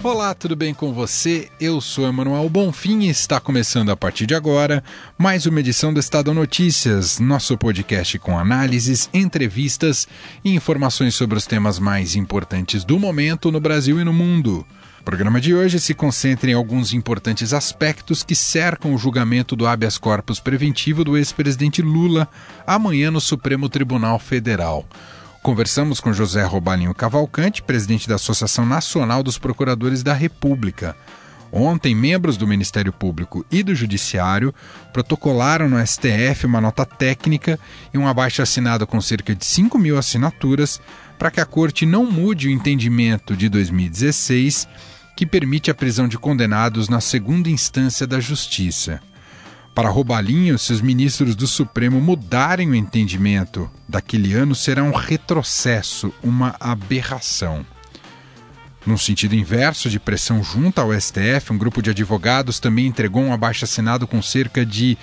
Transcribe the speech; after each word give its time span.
Olá, 0.00 0.32
tudo 0.32 0.54
bem 0.54 0.72
com 0.72 0.92
você? 0.92 1.48
Eu 1.60 1.80
sou 1.80 2.06
Emanuel 2.06 2.48
Bonfim 2.48 3.00
e 3.00 3.08
está 3.08 3.40
começando 3.40 3.90
a 3.90 3.96
partir 3.96 4.26
de 4.26 4.34
agora 4.34 4.82
mais 5.18 5.44
uma 5.44 5.58
edição 5.58 5.92
do 5.92 5.98
Estado 5.98 6.32
Notícias, 6.32 7.18
nosso 7.18 7.58
podcast 7.58 8.16
com 8.20 8.38
análises, 8.38 9.10
entrevistas 9.12 10.06
e 10.44 10.54
informações 10.54 11.16
sobre 11.16 11.36
os 11.36 11.46
temas 11.46 11.80
mais 11.80 12.14
importantes 12.14 12.84
do 12.84 12.96
momento 12.96 13.50
no 13.50 13.58
Brasil 13.58 14.00
e 14.00 14.04
no 14.04 14.12
mundo. 14.12 14.64
O 15.00 15.02
programa 15.02 15.40
de 15.40 15.52
hoje 15.52 15.80
se 15.80 15.94
concentra 15.94 16.48
em 16.48 16.54
alguns 16.54 16.92
importantes 16.92 17.52
aspectos 17.52 18.22
que 18.22 18.36
cercam 18.36 18.94
o 18.94 18.98
julgamento 18.98 19.56
do 19.56 19.66
habeas 19.66 19.98
corpus 19.98 20.38
preventivo 20.38 21.02
do 21.02 21.16
ex-presidente 21.16 21.82
Lula 21.82 22.28
amanhã 22.64 23.10
no 23.10 23.20
Supremo 23.20 23.68
Tribunal 23.68 24.20
Federal. 24.20 24.86
Conversamos 25.48 25.98
com 25.98 26.12
José 26.12 26.44
Robalinho 26.44 26.94
Cavalcante, 26.94 27.62
presidente 27.62 28.06
da 28.06 28.16
Associação 28.16 28.66
Nacional 28.66 29.22
dos 29.22 29.38
Procuradores 29.38 30.02
da 30.02 30.12
República. 30.12 30.94
Ontem, 31.50 31.94
membros 31.94 32.36
do 32.36 32.46
Ministério 32.46 32.92
Público 32.92 33.46
e 33.50 33.62
do 33.62 33.74
Judiciário 33.74 34.54
protocolaram 34.92 35.66
no 35.66 35.78
STF 35.86 36.44
uma 36.44 36.60
nota 36.60 36.84
técnica 36.84 37.58
e 37.94 37.96
um 37.96 38.06
abaixo 38.06 38.42
assinado 38.42 38.86
com 38.86 39.00
cerca 39.00 39.34
de 39.34 39.46
5 39.46 39.78
mil 39.78 39.96
assinaturas 39.96 40.82
para 41.18 41.30
que 41.30 41.40
a 41.40 41.46
Corte 41.46 41.86
não 41.86 42.04
mude 42.04 42.48
o 42.48 42.50
entendimento 42.50 43.34
de 43.34 43.48
2016 43.48 44.68
que 45.16 45.24
permite 45.24 45.70
a 45.70 45.74
prisão 45.74 46.06
de 46.06 46.18
condenados 46.18 46.90
na 46.90 47.00
segunda 47.00 47.48
instância 47.48 48.06
da 48.06 48.20
Justiça. 48.20 49.00
Para 49.78 49.90
Robalinho, 49.90 50.58
se 50.58 50.72
os 50.72 50.80
ministros 50.80 51.36
do 51.36 51.46
Supremo 51.46 52.00
mudarem 52.00 52.68
o 52.68 52.74
entendimento 52.74 53.70
daquele 53.88 54.34
ano, 54.34 54.52
será 54.52 54.82
um 54.82 54.90
retrocesso, 54.90 56.12
uma 56.20 56.56
aberração. 56.58 57.64
No 58.84 58.98
sentido 58.98 59.36
inverso 59.36 59.88
de 59.88 60.00
pressão 60.00 60.42
junto 60.42 60.80
ao 60.80 60.92
STF, 60.92 61.52
um 61.52 61.56
grupo 61.56 61.80
de 61.80 61.90
advogados 61.90 62.58
também 62.58 62.86
entregou 62.86 63.22
um 63.22 63.32
abaixo-assinado 63.32 64.04
com 64.04 64.20
cerca 64.20 64.66
de 64.66 64.98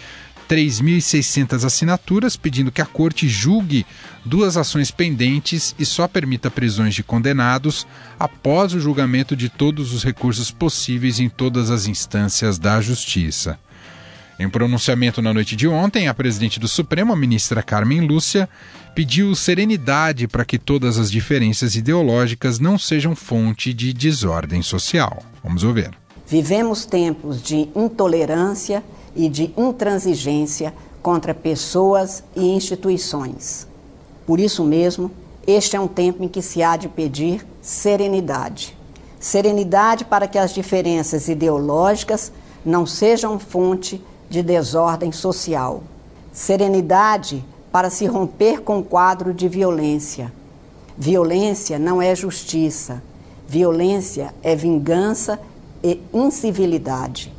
3.600 0.49 1.63
assinaturas 1.63 2.35
pedindo 2.35 2.69
que 2.69 2.81
a 2.81 2.85
corte 2.85 3.29
julgue 3.29 3.85
duas 4.25 4.57
ações 4.57 4.91
pendentes 4.91 5.73
e 5.79 5.85
só 5.85 6.05
permita 6.05 6.51
prisões 6.51 6.93
de 6.93 7.01
condenados 7.01 7.87
após 8.19 8.73
o 8.73 8.79
julgamento 8.81 9.37
de 9.37 9.47
todos 9.47 9.93
os 9.93 10.03
recursos 10.03 10.51
possíveis 10.51 11.21
em 11.21 11.29
todas 11.29 11.71
as 11.71 11.87
instâncias 11.87 12.59
da 12.59 12.81
Justiça. 12.81 13.57
Em 14.37 14.49
pronunciamento 14.49 15.21
na 15.21 15.33
noite 15.33 15.55
de 15.55 15.65
ontem, 15.65 16.09
a 16.09 16.13
presidente 16.13 16.59
do 16.59 16.67
Supremo, 16.67 17.13
a 17.13 17.15
ministra 17.15 17.63
Carmen 17.63 18.01
Lúcia, 18.01 18.49
pediu 18.93 19.33
serenidade 19.33 20.27
para 20.27 20.43
que 20.43 20.59
todas 20.59 20.97
as 20.97 21.09
diferenças 21.09 21.75
ideológicas 21.75 22.59
não 22.59 22.77
sejam 22.77 23.15
fonte 23.15 23.73
de 23.73 23.93
desordem 23.93 24.61
social. 24.61 25.23
Vamos 25.41 25.63
ouvir. 25.63 25.91
Vivemos 26.27 26.85
tempos 26.85 27.41
de 27.41 27.69
intolerância 27.73 28.83
e 29.15 29.29
de 29.29 29.53
intransigência 29.55 30.73
contra 31.01 31.33
pessoas 31.33 32.21
e 32.35 32.41
instituições. 32.41 33.65
Por 34.25 34.39
isso 34.39 34.65
mesmo, 34.65 35.11
este 35.47 35.77
é 35.77 35.79
um 35.79 35.87
tempo 35.87 36.23
em 36.23 36.27
que 36.27 36.41
se 36.41 36.61
há 36.61 36.75
de 36.75 36.89
pedir 36.89 37.45
serenidade. 37.61 38.75
Serenidade 39.17 40.03
para 40.03 40.27
que 40.27 40.37
as 40.37 40.53
diferenças 40.53 41.29
ideológicas 41.29 42.33
não 42.65 42.85
sejam 42.85 43.39
fonte 43.39 43.95
de 43.97 44.14
desordem 44.41 45.11
social. 45.11 45.83
Serenidade 46.31 47.43
para 47.71 47.89
se 47.89 48.05
romper 48.05 48.61
com 48.61 48.79
o 48.79 48.83
quadro 48.83 49.33
de 49.33 49.47
violência. 49.47 50.31
Violência 50.97 51.77
não 51.77 52.01
é 52.01 52.15
justiça. 52.15 53.03
Violência 53.47 54.33
é 54.41 54.55
vingança 54.55 55.39
e 55.83 56.01
incivilidade. 56.13 57.33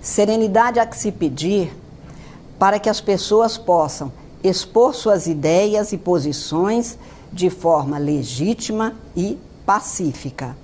Serenidade 0.00 0.78
a 0.78 0.86
que 0.86 0.96
se 0.96 1.10
pedir 1.10 1.74
para 2.58 2.78
que 2.78 2.88
as 2.88 3.00
pessoas 3.00 3.56
possam 3.56 4.12
expor 4.42 4.94
suas 4.94 5.26
ideias 5.26 5.92
e 5.92 5.98
posições 5.98 6.98
de 7.32 7.50
forma 7.50 7.98
legítima 7.98 8.94
e 9.16 9.38
pacífica. 9.66 10.56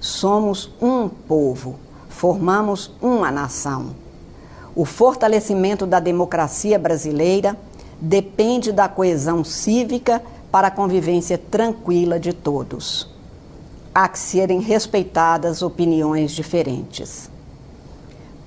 Somos 0.00 0.70
um 0.80 1.08
povo, 1.08 1.76
formamos 2.08 2.90
uma 3.00 3.30
nação. 3.30 4.03
O 4.76 4.84
fortalecimento 4.84 5.86
da 5.86 6.00
democracia 6.00 6.78
brasileira 6.78 7.56
depende 8.00 8.72
da 8.72 8.88
coesão 8.88 9.44
cívica 9.44 10.20
para 10.50 10.68
a 10.68 10.70
convivência 10.70 11.38
tranquila 11.38 12.18
de 12.18 12.32
todos. 12.32 13.08
Há 13.94 14.08
que 14.08 14.18
serem 14.18 14.60
respeitadas 14.60 15.62
opiniões 15.62 16.32
diferentes. 16.32 17.30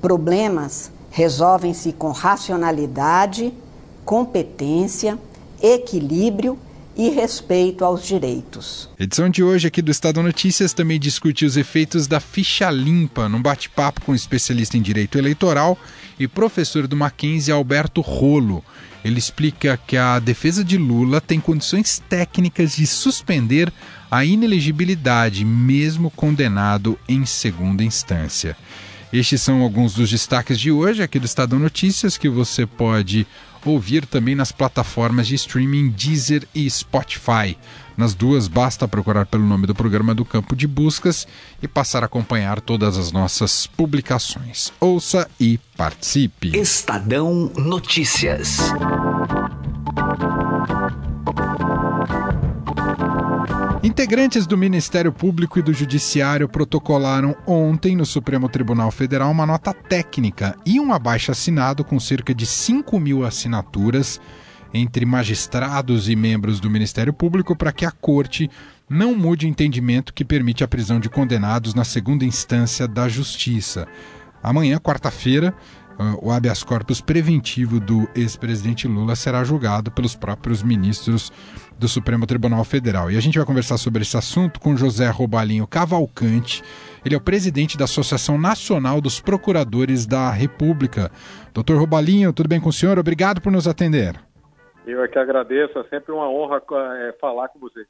Problemas 0.02 0.92
resolvem-se 1.10 1.94
com 1.94 2.12
racionalidade, 2.12 3.54
competência, 4.04 5.18
equilíbrio 5.62 6.58
e 6.98 7.10
respeito 7.10 7.86
aos 7.86 8.06
direitos. 8.06 8.90
A 9.00 9.04
edição 9.04 9.30
de 9.30 9.44
hoje 9.44 9.68
aqui 9.68 9.82
do 9.82 9.92
Estado 9.92 10.22
Notícias 10.24 10.74
também 10.74 11.00
discute 11.00 11.46
os 11.46 11.56
efeitos 11.56 12.08
da 12.08 12.20
ficha 12.20 12.72
limpa, 12.72 13.30
num 13.30 13.42
bate-papo 13.42 14.02
com 14.02 14.16
especialista 14.16 14.78
em 14.78 14.82
direito 14.82 15.18
eleitoral 15.18 15.78
e 16.20 16.28
professor 16.28 16.88
do 16.88 16.96
Mackenzie, 16.96 17.54
Alberto 17.54 18.02
Rolo. 18.02 18.64
Ele 19.06 19.20
explica 19.20 19.80
que 19.86 19.96
a 19.96 20.18
defesa 20.18 20.64
de 20.64 20.78
Lula 20.78 21.22
tem 21.22 21.40
condições 21.40 22.02
técnicas 22.10 22.76
de 22.76 22.88
suspender 22.88 23.72
a 24.10 24.26
inelegibilidade, 24.26 25.46
mesmo 25.46 26.10
condenado 26.10 26.98
em 27.08 27.26
segunda 27.26 27.84
instância. 27.84 28.58
Estes 29.14 29.42
são 29.42 29.62
alguns 29.62 29.94
dos 29.94 30.10
destaques 30.10 30.60
de 30.60 30.70
hoje 30.70 31.02
aqui 31.02 31.20
do 31.20 31.26
Estado 31.26 31.58
Notícias 31.58 32.18
que 32.18 32.28
você 32.28 32.66
pode 32.66 33.26
ouvir 33.72 34.06
também 34.06 34.36
nas 34.36 34.52
plataformas 34.52 35.28
de 35.28 35.36
streaming 35.36 35.90
Deezer 35.90 36.48
e 36.54 36.70
Spotify. 36.70 37.58
Nas 37.98 38.14
duas, 38.14 38.48
basta 38.48 38.88
procurar 38.88 39.26
pelo 39.26 39.44
nome 39.44 39.66
do 39.66 39.74
programa 39.74 40.14
do 40.14 40.24
campo 40.24 40.56
de 40.56 40.68
buscas 40.68 41.28
e 41.62 41.68
passar 41.68 42.04
a 42.04 42.06
acompanhar 42.06 42.62
todas 42.62 42.96
as 42.96 43.12
nossas 43.12 43.66
publicações. 43.66 44.72
Ouça 44.80 45.28
e 45.40 45.60
participe. 45.76 46.56
Estadão 46.56 47.52
Notícias. 47.58 48.60
Integrantes 53.98 54.46
do 54.46 54.56
Ministério 54.56 55.12
Público 55.12 55.58
e 55.58 55.62
do 55.64 55.74
Judiciário 55.74 56.48
protocolaram 56.48 57.36
ontem 57.48 57.96
no 57.96 58.06
Supremo 58.06 58.48
Tribunal 58.48 58.92
Federal 58.92 59.32
uma 59.32 59.44
nota 59.44 59.74
técnica 59.74 60.56
e 60.64 60.80
um 60.80 60.94
abaixo-assinado 60.94 61.84
com 61.84 62.00
cerca 62.00 62.32
de 62.32 62.46
5 62.46 63.00
mil 63.00 63.26
assinaturas 63.26 64.22
entre 64.72 65.04
magistrados 65.04 66.08
e 66.10 66.16
membros 66.16 66.60
do 66.60 66.70
Ministério 66.70 67.12
Público 67.12 67.56
para 67.56 67.72
que 67.72 67.86
a 67.86 67.92
Corte 67.92 68.52
não 68.88 69.16
mude 69.16 69.48
o 69.48 69.50
entendimento 69.50 70.14
que 70.14 70.24
permite 70.24 70.64
a 70.64 70.68
prisão 70.68 71.00
de 71.00 71.10
condenados 71.10 71.74
na 71.74 71.84
segunda 71.84 72.24
instância 72.24 72.88
da 72.88 73.10
Justiça. 73.10 73.88
Amanhã, 74.44 74.78
quarta-feira, 74.78 75.56
ah, 75.98 76.16
o 76.22 76.32
habeas 76.32 76.62
corpus 76.62 77.02
preventivo 77.02 77.80
do 77.80 78.08
ex-presidente 78.14 78.88
Lula 78.88 79.16
será 79.16 79.44
julgado 79.44 79.90
pelos 79.90 80.16
próprios 80.16 80.62
ministros 80.62 81.32
do 81.80 81.88
Supremo 81.88 82.26
Tribunal 82.26 82.64
Federal. 82.64 83.12
E 83.12 83.18
a 83.18 83.20
gente 83.20 83.38
vai 83.38 83.46
conversar 83.46 83.78
sobre 83.78 84.02
esse 84.02 84.18
assunto 84.18 84.60
com 84.60 84.76
José 84.76 85.10
Robalinho 85.10 85.68
Cavalcante. 85.68 86.64
Ele 87.06 87.16
é 87.16 87.18
o 87.18 87.22
presidente 87.22 87.78
da 87.78 87.86
Associação 87.86 88.38
Nacional 88.38 89.00
dos 89.00 89.20
Procuradores 89.20 90.06
da 90.06 90.32
República. 90.32 91.12
Doutor 91.54 91.78
Robalinho, 91.78 92.34
tudo 92.34 92.50
bem 92.50 92.60
com 92.60 92.70
o 92.70 92.74
senhor? 92.74 92.98
Obrigado 92.98 93.42
por 93.42 93.52
nos 93.52 93.68
atender. 93.68 94.16
Eu 94.86 95.04
é 95.04 95.08
que 95.08 95.20
agradeço, 95.20 95.78
é 95.80 95.84
sempre 95.86 96.14
uma 96.14 96.30
honra 96.30 96.62
é, 96.98 97.16
falar 97.20 97.50
com 97.50 97.60
você. 97.60 97.86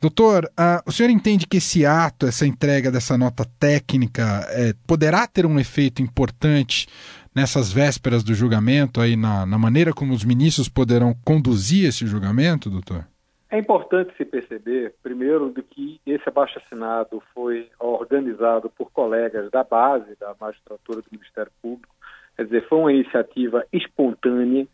Doutor, 0.00 0.46
uh, 0.46 0.82
o 0.84 0.90
senhor 0.90 1.10
entende 1.10 1.46
que 1.46 1.58
esse 1.58 1.86
ato, 1.86 2.26
essa 2.26 2.44
entrega 2.44 2.90
dessa 2.90 3.16
nota 3.16 3.44
técnica, 3.60 4.44
é, 4.48 4.74
poderá 4.84 5.28
ter 5.28 5.46
um 5.46 5.60
efeito 5.60 6.02
importante 6.02 6.88
nessas 7.34 7.72
vésperas 7.72 8.22
do 8.22 8.34
julgamento, 8.34 9.00
aí 9.00 9.16
na, 9.16 9.46
na 9.46 9.58
maneira 9.58 9.92
como 9.92 10.12
os 10.12 10.24
ministros 10.24 10.68
poderão 10.68 11.14
conduzir 11.24 11.88
esse 11.88 12.06
julgamento, 12.06 12.70
doutor? 12.70 13.06
É 13.50 13.58
importante 13.58 14.14
se 14.16 14.24
perceber, 14.24 14.94
primeiro, 15.02 15.52
de 15.52 15.62
que 15.62 16.00
esse 16.06 16.26
abaixo-assinado 16.26 17.22
foi 17.34 17.68
organizado 17.78 18.70
por 18.70 18.90
colegas 18.90 19.50
da 19.50 19.62
base 19.62 20.16
da 20.18 20.34
magistratura 20.40 21.02
do 21.02 21.08
Ministério 21.12 21.52
Público, 21.60 21.94
quer 22.34 22.44
dizer, 22.44 22.66
foi 22.66 22.78
uma 22.78 22.92
iniciativa 22.92 23.66
espontânea, 23.70 24.66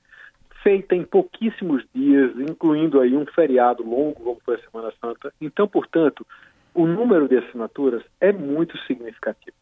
feita 0.63 0.95
em 0.95 1.05
pouquíssimos 1.05 1.85
dias, 1.93 2.39
incluindo 2.39 3.01
aí 3.01 3.17
um 3.17 3.27
feriado 3.27 3.83
longo, 3.83 4.15
como 4.15 4.41
foi 4.45 4.55
a 4.55 4.71
Semana 4.71 4.93
Santa. 5.01 5.33
Então, 5.41 5.67
portanto, 5.67 6.25
o 6.73 6.87
número 6.87 7.29
de 7.29 7.39
assinaturas 7.39 8.05
é 8.21 8.33
muito 8.33 8.79
significativo. 8.87 9.57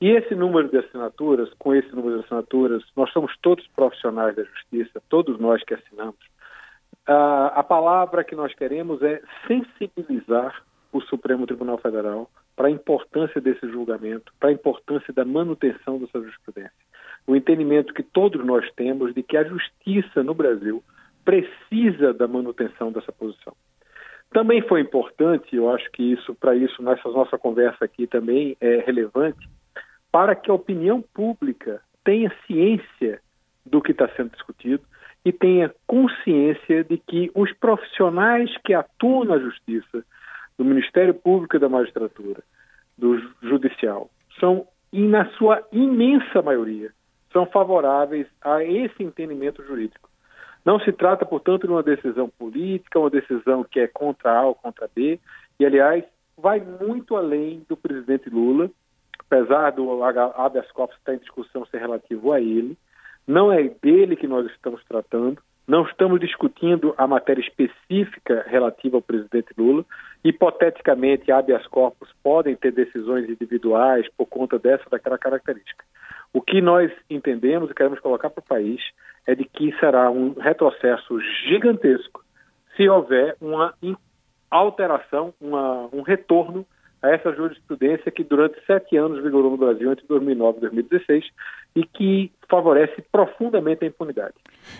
E 0.00 0.10
esse 0.10 0.34
número 0.34 0.68
de 0.68 0.78
assinaturas, 0.78 1.52
com 1.58 1.74
esse 1.74 1.94
número 1.94 2.18
de 2.18 2.24
assinaturas, 2.24 2.82
nós 2.96 3.10
somos 3.12 3.34
todos 3.40 3.66
profissionais 3.68 4.34
da 4.36 4.42
justiça, 4.42 5.02
todos 5.08 5.38
nós 5.38 5.62
que 5.64 5.74
assinamos. 5.74 6.18
a 7.06 7.62
palavra 7.62 8.24
que 8.24 8.34
nós 8.34 8.54
queremos 8.54 9.02
é 9.02 9.20
sensibilizar 9.46 10.62
o 10.92 11.00
Supremo 11.02 11.46
Tribunal 11.46 11.78
Federal 11.78 12.30
para 12.56 12.68
a 12.68 12.70
importância 12.70 13.40
desse 13.40 13.68
julgamento, 13.68 14.32
para 14.38 14.50
a 14.50 14.52
importância 14.52 15.12
da 15.12 15.24
manutenção 15.24 15.98
dessa 15.98 16.20
jurisprudência. 16.20 16.72
O 17.26 17.34
entendimento 17.34 17.92
que 17.92 18.02
todos 18.02 18.44
nós 18.44 18.70
temos 18.74 19.12
de 19.14 19.22
que 19.22 19.36
a 19.36 19.44
justiça 19.44 20.22
no 20.22 20.34
Brasil 20.34 20.82
precisa 21.24 22.12
da 22.12 22.28
manutenção 22.28 22.92
dessa 22.92 23.10
posição. 23.10 23.54
Também 24.30 24.62
foi 24.62 24.80
importante, 24.80 25.56
eu 25.56 25.70
acho 25.70 25.90
que 25.90 26.02
isso 26.12 26.34
para 26.34 26.54
isso 26.54 26.82
nessa 26.82 27.08
nossa 27.08 27.38
conversa 27.38 27.84
aqui 27.84 28.06
também 28.06 28.56
é 28.60 28.78
relevante, 28.78 29.48
para 30.14 30.36
que 30.36 30.48
a 30.48 30.54
opinião 30.54 31.02
pública 31.02 31.80
tenha 32.04 32.32
ciência 32.46 33.20
do 33.66 33.82
que 33.82 33.90
está 33.90 34.08
sendo 34.10 34.30
discutido 34.30 34.84
e 35.24 35.32
tenha 35.32 35.74
consciência 35.88 36.84
de 36.84 36.98
que 36.98 37.32
os 37.34 37.52
profissionais 37.54 38.48
que 38.58 38.72
atuam 38.72 39.24
na 39.24 39.40
justiça, 39.40 40.04
do 40.56 40.64
Ministério 40.64 41.14
Público 41.14 41.56
e 41.56 41.58
da 41.58 41.68
Magistratura, 41.68 42.44
do 42.96 43.18
Judicial, 43.42 44.08
são, 44.38 44.68
e 44.92 45.02
na 45.02 45.28
sua 45.32 45.66
imensa 45.72 46.40
maioria, 46.40 46.92
são 47.32 47.44
favoráveis 47.46 48.28
a 48.40 48.62
esse 48.62 49.02
entendimento 49.02 49.64
jurídico. 49.66 50.08
Não 50.64 50.78
se 50.78 50.92
trata, 50.92 51.26
portanto, 51.26 51.66
de 51.66 51.72
uma 51.72 51.82
decisão 51.82 52.28
política, 52.38 53.00
uma 53.00 53.10
decisão 53.10 53.64
que 53.64 53.80
é 53.80 53.88
contra 53.88 54.30
A 54.30 54.46
ou 54.46 54.54
contra 54.54 54.88
B, 54.94 55.18
e, 55.58 55.66
aliás, 55.66 56.04
vai 56.38 56.60
muito 56.60 57.16
além 57.16 57.66
do 57.68 57.76
presidente 57.76 58.30
Lula, 58.30 58.70
apesar 59.26 59.70
do 59.72 60.02
habeas 60.02 60.70
corpus 60.72 60.96
estar 60.98 61.14
em 61.14 61.18
discussão 61.18 61.66
ser 61.66 61.78
relativo 61.78 62.32
a 62.32 62.40
ele, 62.40 62.76
não 63.26 63.52
é 63.52 63.62
dele 63.82 64.16
que 64.16 64.26
nós 64.26 64.46
estamos 64.50 64.82
tratando, 64.84 65.40
não 65.66 65.82
estamos 65.84 66.20
discutindo 66.20 66.94
a 66.98 67.06
matéria 67.06 67.40
específica 67.40 68.44
relativa 68.46 68.96
ao 68.96 69.02
presidente 69.02 69.48
Lula. 69.56 69.84
Hipoteticamente, 70.22 71.32
habeas 71.32 71.66
corpus 71.66 72.10
podem 72.22 72.54
ter 72.54 72.70
decisões 72.70 73.28
individuais 73.28 74.06
por 74.16 74.26
conta 74.26 74.58
dessa 74.58 74.84
daquela 74.90 75.16
característica. 75.16 75.84
O 76.34 76.42
que 76.42 76.60
nós 76.60 76.92
entendemos 77.08 77.70
e 77.70 77.74
queremos 77.74 78.00
colocar 78.00 78.28
para 78.28 78.40
o 78.40 78.46
país 78.46 78.80
é 79.26 79.34
de 79.34 79.44
que 79.44 79.74
será 79.78 80.10
um 80.10 80.34
retrocesso 80.34 81.18
gigantesco 81.48 82.22
se 82.76 82.88
houver 82.88 83.36
uma 83.40 83.72
alteração, 84.50 85.32
uma, 85.40 85.88
um 85.92 86.02
retorno 86.02 86.66
a 87.04 87.10
essa 87.10 87.30
jurisprudência 87.34 88.10
que 88.10 88.24
durante 88.24 88.56
sete 88.66 88.96
anos 88.96 89.22
vigorou 89.22 89.50
no 89.50 89.58
Brasil 89.58 89.92
entre 89.92 90.06
2009 90.06 90.56
e 90.56 90.60
2016 90.62 91.24
e 91.76 91.84
que 91.84 92.32
favorece 92.48 93.04
profundamente 93.12 93.84
a 93.84 93.88
impunidade. 93.88 94.34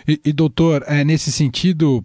E, 0.07 0.19
e 0.25 0.33
doutor, 0.33 0.81
é, 0.87 1.03
nesse 1.03 1.31
sentido, 1.31 2.03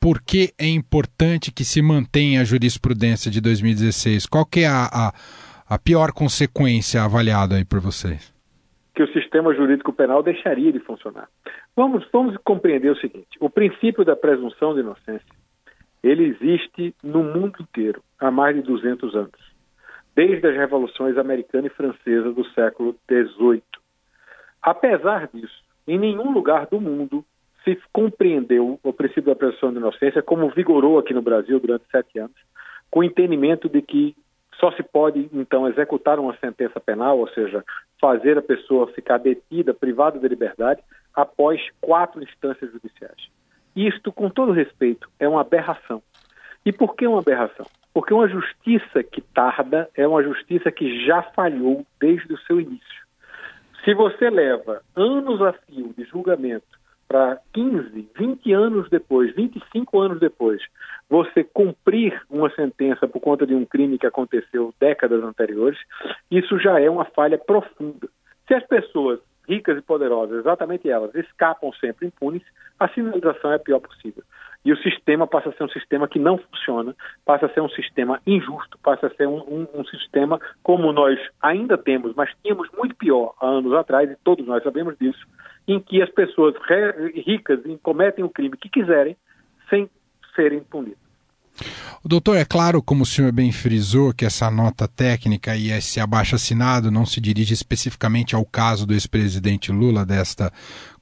por 0.00 0.20
que 0.20 0.52
é 0.58 0.66
importante 0.66 1.52
que 1.52 1.62
se 1.62 1.80
mantenha 1.80 2.40
a 2.40 2.44
jurisprudência 2.44 3.30
de 3.30 3.40
2016? 3.40 4.26
Qual 4.26 4.44
que 4.44 4.60
é 4.60 4.66
a, 4.66 4.86
a, 4.92 5.12
a 5.68 5.78
pior 5.78 6.10
consequência 6.12 7.04
avaliada 7.04 7.54
aí 7.54 7.64
por 7.64 7.78
vocês? 7.78 8.34
Que 8.92 9.04
o 9.04 9.12
sistema 9.12 9.54
jurídico 9.54 9.92
penal 9.92 10.20
deixaria 10.20 10.72
de 10.72 10.80
funcionar. 10.80 11.28
Vamos, 11.76 12.04
vamos 12.12 12.36
compreender 12.42 12.90
o 12.90 12.98
seguinte: 12.98 13.38
o 13.38 13.48
princípio 13.48 14.04
da 14.04 14.16
presunção 14.16 14.74
de 14.74 14.80
inocência 14.80 15.40
ele 16.02 16.24
existe 16.24 16.92
no 17.04 17.22
mundo 17.22 17.58
inteiro 17.60 18.02
há 18.18 18.30
mais 18.30 18.56
de 18.56 18.62
200 18.62 19.14
anos 19.14 19.49
desde 20.20 20.46
as 20.46 20.54
revoluções 20.54 21.16
americana 21.16 21.68
e 21.68 21.70
francesa 21.70 22.30
do 22.30 22.44
século 22.50 22.94
XVIII. 23.10 23.62
Apesar 24.60 25.26
disso, 25.32 25.64
em 25.88 25.98
nenhum 25.98 26.30
lugar 26.30 26.66
do 26.66 26.78
mundo 26.78 27.24
se 27.64 27.80
compreendeu 27.90 28.78
o 28.82 28.92
princípio 28.92 29.32
da 29.32 29.34
presunção 29.34 29.72
de 29.72 29.78
inocência 29.78 30.22
como 30.22 30.50
vigorou 30.50 30.98
aqui 30.98 31.14
no 31.14 31.22
Brasil 31.22 31.58
durante 31.58 31.86
sete 31.90 32.18
anos, 32.18 32.36
com 32.90 33.00
o 33.00 33.04
entendimento 33.04 33.66
de 33.66 33.80
que 33.80 34.14
só 34.58 34.70
se 34.72 34.82
pode, 34.82 35.30
então, 35.32 35.66
executar 35.66 36.18
uma 36.18 36.36
sentença 36.36 36.78
penal, 36.78 37.18
ou 37.18 37.28
seja, 37.28 37.64
fazer 37.98 38.36
a 38.36 38.42
pessoa 38.42 38.92
ficar 38.92 39.16
detida, 39.16 39.72
privada 39.72 40.18
de 40.18 40.28
liberdade, 40.28 40.82
após 41.14 41.62
quatro 41.80 42.22
instâncias 42.22 42.70
judiciais. 42.70 43.30
Isto, 43.74 44.12
com 44.12 44.28
todo 44.28 44.52
respeito, 44.52 45.08
é 45.18 45.26
uma 45.26 45.40
aberração. 45.40 46.02
E 46.66 46.72
por 46.72 46.94
que 46.94 47.06
uma 47.06 47.20
aberração? 47.20 47.64
Porque 47.92 48.14
uma 48.14 48.28
justiça 48.28 49.02
que 49.02 49.20
tarda 49.20 49.88
é 49.96 50.06
uma 50.06 50.22
justiça 50.22 50.70
que 50.70 51.04
já 51.06 51.22
falhou 51.22 51.84
desde 52.00 52.32
o 52.32 52.38
seu 52.38 52.60
início. 52.60 53.00
Se 53.84 53.94
você 53.94 54.28
leva 54.28 54.82
anos 54.94 55.40
a 55.40 55.52
fio 55.52 55.92
de 55.96 56.04
julgamento 56.04 56.78
para 57.08 57.40
15, 57.52 58.08
20 58.16 58.52
anos 58.52 58.88
depois, 58.88 59.34
25 59.34 59.98
anos 59.98 60.20
depois, 60.20 60.62
você 61.08 61.42
cumprir 61.42 62.22
uma 62.30 62.48
sentença 62.50 63.08
por 63.08 63.20
conta 63.20 63.44
de 63.44 63.54
um 63.54 63.64
crime 63.64 63.98
que 63.98 64.06
aconteceu 64.06 64.72
décadas 64.78 65.24
anteriores, 65.24 65.78
isso 66.30 66.56
já 66.60 66.78
é 66.78 66.88
uma 66.88 67.04
falha 67.04 67.36
profunda. 67.36 68.08
Se 68.46 68.54
as 68.54 68.64
pessoas 68.64 69.18
ricas 69.48 69.78
e 69.78 69.82
poderosas, 69.82 70.38
exatamente 70.38 70.88
elas, 70.88 71.12
escapam 71.16 71.72
sempre 71.72 72.06
impunes, 72.06 72.42
a 72.78 72.86
sinalização 72.88 73.50
é 73.50 73.56
a 73.56 73.58
pior 73.58 73.80
possível. 73.80 74.22
E 74.64 74.72
o 74.72 74.76
sistema 74.76 75.26
passa 75.26 75.48
a 75.48 75.52
ser 75.52 75.64
um 75.64 75.68
sistema 75.70 76.06
que 76.06 76.18
não 76.18 76.36
funciona, 76.36 76.94
passa 77.24 77.46
a 77.46 77.48
ser 77.48 77.62
um 77.62 77.68
sistema 77.70 78.20
injusto, 78.26 78.78
passa 78.82 79.06
a 79.06 79.10
ser 79.10 79.26
um, 79.26 79.38
um, 79.38 79.66
um 79.74 79.84
sistema 79.86 80.38
como 80.62 80.92
nós 80.92 81.18
ainda 81.40 81.78
temos, 81.78 82.14
mas 82.14 82.30
tínhamos 82.42 82.68
muito 82.76 82.94
pior 82.94 83.34
há 83.40 83.46
anos 83.46 83.72
atrás, 83.72 84.10
e 84.10 84.16
todos 84.22 84.46
nós 84.46 84.62
sabemos 84.62 84.96
disso, 84.98 85.26
em 85.66 85.80
que 85.80 86.02
as 86.02 86.10
pessoas 86.10 86.54
ricas 87.14 87.60
cometem 87.82 88.24
o 88.24 88.28
crime 88.28 88.56
que 88.56 88.68
quiserem 88.68 89.16
sem 89.70 89.88
serem 90.34 90.60
punidas. 90.62 91.09
Doutor, 92.02 92.38
é 92.38 92.46
claro, 92.46 92.82
como 92.82 93.02
o 93.02 93.06
senhor 93.06 93.30
bem 93.30 93.52
frisou, 93.52 94.14
que 94.14 94.24
essa 94.24 94.50
nota 94.50 94.88
técnica 94.88 95.54
e 95.54 95.70
esse 95.70 96.00
abaixo-assinado 96.00 96.90
não 96.90 97.04
se 97.04 97.20
dirige 97.20 97.52
especificamente 97.52 98.34
ao 98.34 98.44
caso 98.44 98.86
do 98.86 98.94
ex-presidente 98.94 99.70
Lula 99.70 100.06
desta 100.06 100.50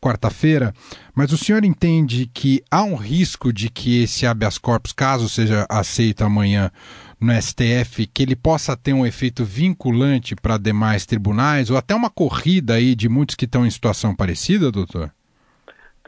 quarta-feira, 0.00 0.75
mas 1.15 1.33
o 1.33 1.39
senhor 1.39 1.65
entende 1.65 2.29
que 2.33 2.62
há 2.69 2.83
um 2.83 2.97
risco 2.97 3.53
de 3.53 3.69
que 3.69 4.03
esse 4.03 4.27
habeas 4.27 4.59
corpus, 4.59 4.93
caso 4.93 5.29
seja 5.29 5.65
aceito 5.69 6.23
amanhã 6.25 6.71
no 7.21 7.33
STF, 7.33 8.06
que 8.06 8.23
ele 8.23 8.37
possa 8.37 8.77
ter 8.77 8.93
um 8.93 9.06
efeito 9.06 9.44
vinculante 9.44 10.34
para 10.34 10.58
demais 10.58 11.06
tribunais 11.06 11.70
ou 11.70 11.77
até 11.77 11.94
uma 11.94 12.11
corrida 12.11 12.75
aí 12.75 12.94
de 12.94 13.08
muitos 13.08 13.37
que 13.37 13.44
estão 13.44 13.65
em 13.65 13.70
situação 13.70 14.15
parecida, 14.15 14.70
doutor? 14.72 15.13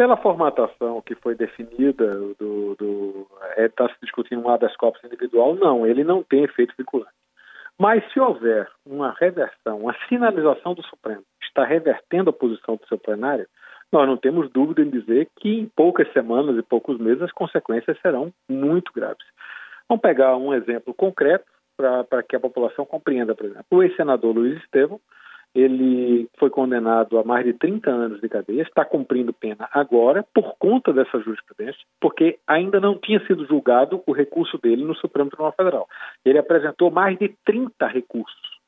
Pela 0.01 0.17
formatação 0.17 1.03
que 1.03 1.15
foi 1.15 1.35
definida, 1.35 2.17
do, 2.39 2.75
do 2.75 3.27
está 3.59 3.85
é, 3.85 3.89
se 3.89 3.97
discutindo 4.01 4.41
um 4.41 4.49
habeas 4.49 4.75
corpus 4.75 5.05
individual, 5.05 5.55
não, 5.55 5.87
ele 5.87 6.03
não 6.03 6.23
tem 6.23 6.43
efeito 6.43 6.73
vinculante. 6.75 7.13
Mas 7.79 8.03
se 8.11 8.19
houver 8.19 8.67
uma 8.87 9.15
reversão, 9.21 9.81
uma 9.81 9.95
sinalização 10.09 10.73
do 10.73 10.83
Supremo, 10.85 11.23
está 11.43 11.67
revertendo 11.67 12.31
a 12.31 12.33
posição 12.33 12.77
do 12.77 12.87
seu 12.87 12.97
plenário, 12.97 13.47
nós 13.93 14.09
não 14.09 14.17
temos 14.17 14.51
dúvida 14.51 14.81
em 14.81 14.89
dizer 14.89 15.29
que 15.37 15.51
em 15.51 15.67
poucas 15.67 16.11
semanas 16.15 16.57
e 16.57 16.63
poucos 16.63 16.97
meses 16.99 17.21
as 17.21 17.33
consequências 17.33 18.01
serão 18.01 18.33
muito 18.49 18.91
graves. 18.95 19.27
Vamos 19.87 20.01
pegar 20.01 20.35
um 20.35 20.55
exemplo 20.55 20.95
concreto 20.95 21.45
para 21.77 22.23
que 22.23 22.35
a 22.35 22.41
população 22.41 22.87
compreenda, 22.87 23.35
por 23.35 23.45
exemplo. 23.45 23.67
O 23.71 23.83
ex-senador 23.83 24.35
Luiz 24.35 24.63
Estevam 24.63 24.99
ele 25.55 26.29
foi 26.39 26.49
condenado 26.49 27.19
a 27.19 27.25
mais 27.25 27.45
de 27.45 27.53
30 27.53 27.91
anos 27.91 28.21
de 28.21 28.29
cadeia, 28.29 28.63
está 28.63 28.85
cumprindo 28.85 29.33
pena 29.33 29.69
agora 29.73 30.25
por 30.33 30.55
conta 30.59 30.93
dessa 30.93 31.19
jurisprudência, 31.21 31.81
porque 32.01 32.39
ainda 32.47 32.79
não 32.79 32.97
tinha 32.99 33.25
sido 33.27 33.47
julgado 33.47 34.03
o 34.07 34.13
recurso 34.13 34.59
dele 34.59 34.85
no 34.85 34.95
Supremo 34.95 35.31
Tribunal 35.31 35.55
Federal. 35.57 35.89
Ele 36.25 36.39
apresentou 36.39 36.91
mais 36.91 37.19
de 37.19 37.35
30 37.45 37.87
recursos. 37.89 38.61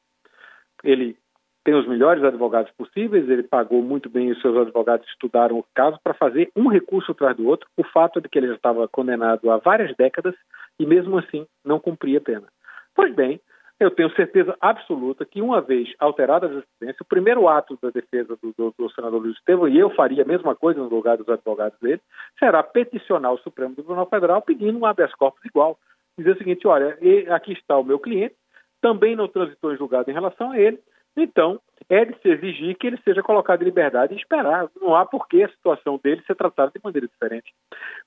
Ele 0.82 1.16
tem 1.64 1.74
os 1.74 1.86
melhores 1.86 2.24
advogados 2.24 2.72
possíveis, 2.72 3.28
ele 3.28 3.44
pagou 3.44 3.82
muito 3.82 4.10
bem 4.10 4.32
os 4.32 4.40
seus 4.40 4.56
advogados 4.56 5.06
estudaram 5.08 5.58
o 5.58 5.64
caso 5.74 5.96
para 6.02 6.12
fazer 6.12 6.50
um 6.56 6.66
recurso 6.66 7.12
atrás 7.12 7.36
do 7.36 7.46
outro. 7.46 7.68
O 7.76 7.84
fato 7.84 8.18
é 8.18 8.22
de 8.22 8.28
que 8.28 8.38
ele 8.38 8.48
já 8.48 8.54
estava 8.54 8.88
condenado 8.88 9.48
há 9.48 9.58
várias 9.58 9.94
décadas 9.96 10.34
e 10.78 10.84
mesmo 10.84 11.16
assim 11.18 11.46
não 11.64 11.78
cumpria 11.78 12.20
pena. 12.20 12.48
Pois 12.94 13.14
bem, 13.14 13.40
eu 13.82 13.90
tenho 13.90 14.14
certeza 14.14 14.56
absoluta 14.60 15.24
que, 15.24 15.42
uma 15.42 15.60
vez 15.60 15.92
alterada 15.98 16.46
a 16.46 16.48
jurisprudência, 16.48 17.02
o 17.02 17.06
primeiro 17.06 17.48
ato 17.48 17.78
da 17.82 17.90
defesa 17.90 18.38
do, 18.40 18.54
do, 18.56 18.74
do, 18.78 18.90
senador 18.90 19.20
Luiz 19.20 19.36
Estevam, 19.36 19.68
e 19.68 19.78
eu 19.78 19.90
faria 19.90 20.22
a 20.22 20.26
mesma 20.26 20.54
coisa 20.54 20.80
no 20.80 20.88
lugar 20.88 21.16
dos 21.16 21.28
advogados 21.28 21.78
dele, 21.80 22.00
será 22.38 22.62
peticionar 22.62 23.32
o 23.32 23.38
Supremo 23.38 23.74
Tribunal 23.74 24.06
Federal 24.06 24.40
pedindo 24.40 24.78
um 24.78 24.86
habeas 24.86 25.14
corpus 25.14 25.44
igual. 25.44 25.78
Dizer 26.16 26.32
o 26.32 26.38
seguinte: 26.38 26.66
olha, 26.66 26.96
aqui 27.34 27.52
está 27.52 27.76
o 27.76 27.84
meu 27.84 27.98
cliente, 27.98 28.36
também 28.80 29.16
não 29.16 29.28
transitou 29.28 29.72
em 29.72 29.76
julgado 29.76 30.10
em 30.10 30.14
relação 30.14 30.52
a 30.52 30.58
ele, 30.58 30.78
então 31.16 31.61
é 31.88 32.04
de 32.04 32.19
se 32.21 32.28
exigir 32.28 32.76
que 32.76 32.87
ele 32.87 32.99
seja 33.04 33.23
colocado 33.23 33.62
em 33.62 33.64
liberdade 33.64 34.14
e 34.14 34.16
esperar. 34.16 34.69
Não 34.81 34.95
há 34.95 35.04
por 35.04 35.28
que 35.28 35.42
a 35.42 35.49
situação 35.49 36.00
dele 36.02 36.23
ser 36.26 36.35
tratada 36.35 36.73
de 36.75 36.81
maneira 36.83 37.07
diferente. 37.07 37.52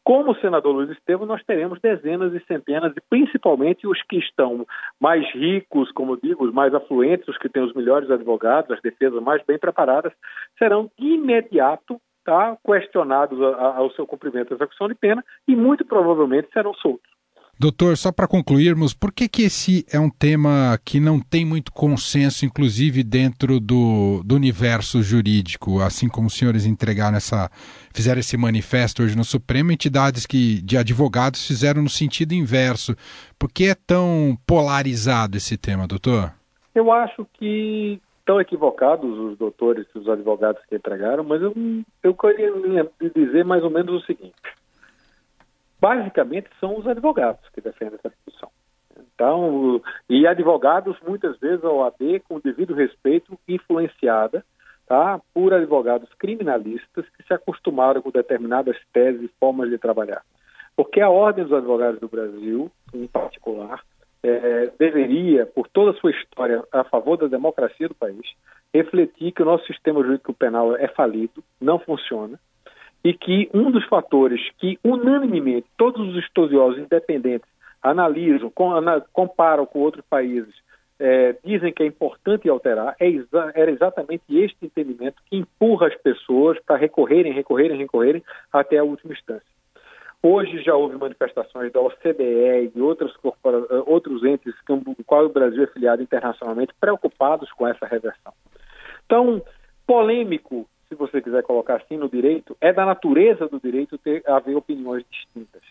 Como 0.03 0.31
o 0.31 0.35
senador 0.35 0.73
Luiz 0.73 0.89
Estevam, 0.89 1.25
nós 1.25 1.43
teremos 1.43 1.79
dezenas 1.81 2.33
e 2.33 2.39
centenas, 2.45 2.93
e 2.95 3.01
principalmente 3.09 3.87
os 3.87 4.01
que 4.03 4.17
estão 4.17 4.65
mais 4.99 5.29
ricos, 5.33 5.91
como 5.91 6.17
digo, 6.17 6.45
os 6.45 6.53
mais 6.53 6.73
afluentes, 6.73 7.27
os 7.27 7.37
que 7.37 7.49
têm 7.49 7.63
os 7.63 7.73
melhores 7.73 8.09
advogados, 8.09 8.71
as 8.71 8.81
defesas 8.81 9.21
mais 9.21 9.43
bem 9.45 9.59
preparadas, 9.59 10.13
serão 10.57 10.89
de 10.97 11.05
imediato 11.05 11.99
tá, 12.23 12.57
questionados 12.65 13.39
ao 13.39 13.91
seu 13.91 14.07
cumprimento 14.07 14.49
da 14.49 14.55
execução 14.55 14.87
de 14.87 14.95
pena 14.95 15.23
e 15.47 15.55
muito 15.55 15.85
provavelmente 15.85 16.49
serão 16.51 16.73
soltos. 16.73 17.14
Doutor, 17.57 17.95
só 17.95 18.11
para 18.11 18.27
concluirmos, 18.27 18.93
por 18.93 19.13
que, 19.13 19.29
que 19.29 19.43
esse 19.43 19.85
é 19.91 19.97
um 19.97 20.09
tema 20.09 20.77
que 20.83 20.99
não 20.99 21.21
tem 21.21 21.45
muito 21.45 21.71
consenso, 21.71 22.45
inclusive 22.45 23.01
dentro 23.01 23.61
do, 23.61 24.21
do 24.25 24.35
universo 24.35 25.01
jurídico, 25.01 25.79
assim 25.79 26.09
como 26.09 26.27
os 26.27 26.33
senhores 26.33 26.65
entregaram 26.65 27.15
essa, 27.15 27.49
fizeram 27.93 28.19
esse 28.19 28.35
manifesto 28.35 29.03
hoje 29.03 29.15
no 29.15 29.23
Supremo, 29.23 29.71
entidades 29.71 30.25
que, 30.25 30.61
de 30.61 30.77
advogados 30.77 31.47
fizeram 31.47 31.81
no 31.81 31.89
sentido 31.89 32.33
inverso. 32.33 32.93
Por 33.39 33.49
que 33.49 33.69
é 33.69 33.75
tão 33.75 34.37
polarizado 34.45 35.37
esse 35.37 35.55
tema, 35.57 35.87
doutor? 35.87 36.33
Eu 36.73 36.91
acho 36.91 37.25
que 37.39 38.01
estão 38.19 38.41
equivocados 38.41 39.17
os 39.17 39.37
doutores, 39.37 39.85
os 39.95 40.09
advogados 40.09 40.61
que 40.67 40.75
entregaram, 40.75 41.23
mas 41.23 41.41
eu, 41.41 41.53
eu 42.03 42.13
queria 42.13 42.51
dizer 43.15 43.45
mais 43.45 43.63
ou 43.63 43.69
menos 43.69 44.03
o 44.03 44.05
seguinte 44.05 44.33
basicamente 45.79 46.49
são 46.59 46.77
os 46.77 46.87
advogados 46.87 47.47
que 47.53 47.61
defendem 47.61 47.99
essa 47.99 48.13
posição. 48.25 48.49
Então, 48.97 49.81
e 50.09 50.27
advogados, 50.27 50.97
muitas 51.07 51.37
vezes, 51.39 51.63
a 51.63 51.69
OAB, 51.69 52.21
com 52.27 52.39
devido 52.39 52.73
respeito, 52.73 53.37
influenciada 53.47 54.43
tá, 54.87 55.19
por 55.33 55.53
advogados 55.53 56.09
criminalistas 56.15 57.05
que 57.09 57.23
se 57.23 57.33
acostumaram 57.33 58.01
com 58.01 58.11
determinadas 58.11 58.77
teses 58.93 59.23
e 59.23 59.33
formas 59.39 59.69
de 59.69 59.77
trabalhar. 59.77 60.21
Porque 60.75 60.99
a 60.99 61.09
Ordem 61.09 61.45
dos 61.45 61.53
Advogados 61.53 61.99
do 61.99 62.07
Brasil, 62.07 62.69
em 62.93 63.07
particular, 63.07 63.81
é, 64.21 64.71
deveria, 64.77 65.45
por 65.45 65.67
toda 65.67 65.91
a 65.91 65.93
sua 66.01 66.11
história 66.11 66.63
a 66.71 66.83
favor 66.83 67.17
da 67.17 67.27
democracia 67.27 67.87
do 67.87 67.95
país, 67.95 68.25
refletir 68.73 69.31
que 69.31 69.41
o 69.41 69.45
nosso 69.45 69.65
sistema 69.65 70.01
jurídico 70.03 70.33
penal 70.33 70.75
é 70.75 70.87
falido, 70.87 71.43
não 71.61 71.79
funciona, 71.79 72.39
e 73.05 73.13
que 73.13 73.47
um 73.53 73.69
dos 73.69 73.85
fatores 73.85 74.41
que 74.57 74.79
unanimemente 74.83 75.67
todos 75.77 76.09
os 76.09 76.17
estudiosos 76.23 76.79
independentes 76.79 77.47
analisam, 77.79 78.51
comparam 79.13 79.63
com 79.67 79.77
outros 79.77 80.03
países, 80.09 80.51
é, 80.97 81.35
dizem 81.45 81.71
que 81.71 81.83
é 81.83 81.85
importante 81.85 82.49
alterar, 82.49 82.95
é 82.99 83.05
era 83.53 83.69
exatamente 83.69 84.23
este 84.29 84.65
entendimento 84.65 85.21
que 85.29 85.37
empurra 85.37 85.85
as 85.85 85.95
pessoas 86.01 86.57
para 86.65 86.77
recorrerem, 86.77 87.31
recorrerem, 87.31 87.77
recorrerem 87.77 88.23
até 88.51 88.79
a 88.79 88.83
última 88.83 89.13
instância. 89.13 89.45
Hoje 90.23 90.63
já 90.63 90.73
houve 90.73 90.97
manifestações 90.97 91.71
da 91.71 91.79
OCDE 91.81 92.63
e 92.63 92.71
de 92.73 92.81
outras 92.81 93.11
outros 93.85 94.23
entes 94.23 94.55
com 94.61 94.81
os 94.83 95.05
quais 95.05 95.27
o 95.27 95.33
Brasil 95.33 95.63
é 95.63 95.67
filiado 95.67 96.01
internacionalmente 96.01 96.73
preocupados 96.81 97.51
com 97.51 97.67
essa 97.67 97.85
reversão. 97.85 98.33
Então, 99.05 99.43
polêmico 99.85 100.67
se 100.87 100.95
você 100.95 101.21
quiser 101.21 101.43
colocar 101.43 101.75
assim 101.75 101.97
no 101.97 102.09
direito, 102.09 102.55
é 102.61 102.71
da 102.71 102.85
natureza 102.85 103.47
do 103.47 103.59
direito 103.59 103.97
ter 103.97 104.23
haver 104.27 104.55
opiniões 104.55 105.03
distintas. 105.09 105.61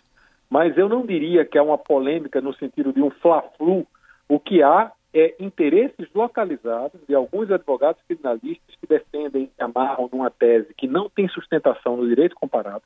Mas 0.50 0.76
eu 0.76 0.88
não 0.88 1.06
diria 1.06 1.44
que 1.44 1.58
é 1.58 1.62
uma 1.62 1.78
polêmica 1.78 2.40
no 2.40 2.54
sentido 2.54 2.92
de 2.92 3.02
um 3.02 3.10
fla-flu. 3.10 3.86
O 4.28 4.38
que 4.38 4.62
há 4.62 4.92
é 5.12 5.34
interesses 5.38 6.08
localizados 6.14 7.00
de 7.08 7.14
alguns 7.14 7.50
advogados 7.50 8.02
criminalistas 8.06 8.74
que 8.80 8.86
defendem, 8.86 9.50
amarram 9.58 10.08
numa 10.12 10.30
tese 10.30 10.74
que 10.74 10.88
não 10.88 11.08
tem 11.08 11.28
sustentação 11.28 11.96
no 11.96 12.08
direito 12.08 12.34
comparado. 12.34 12.82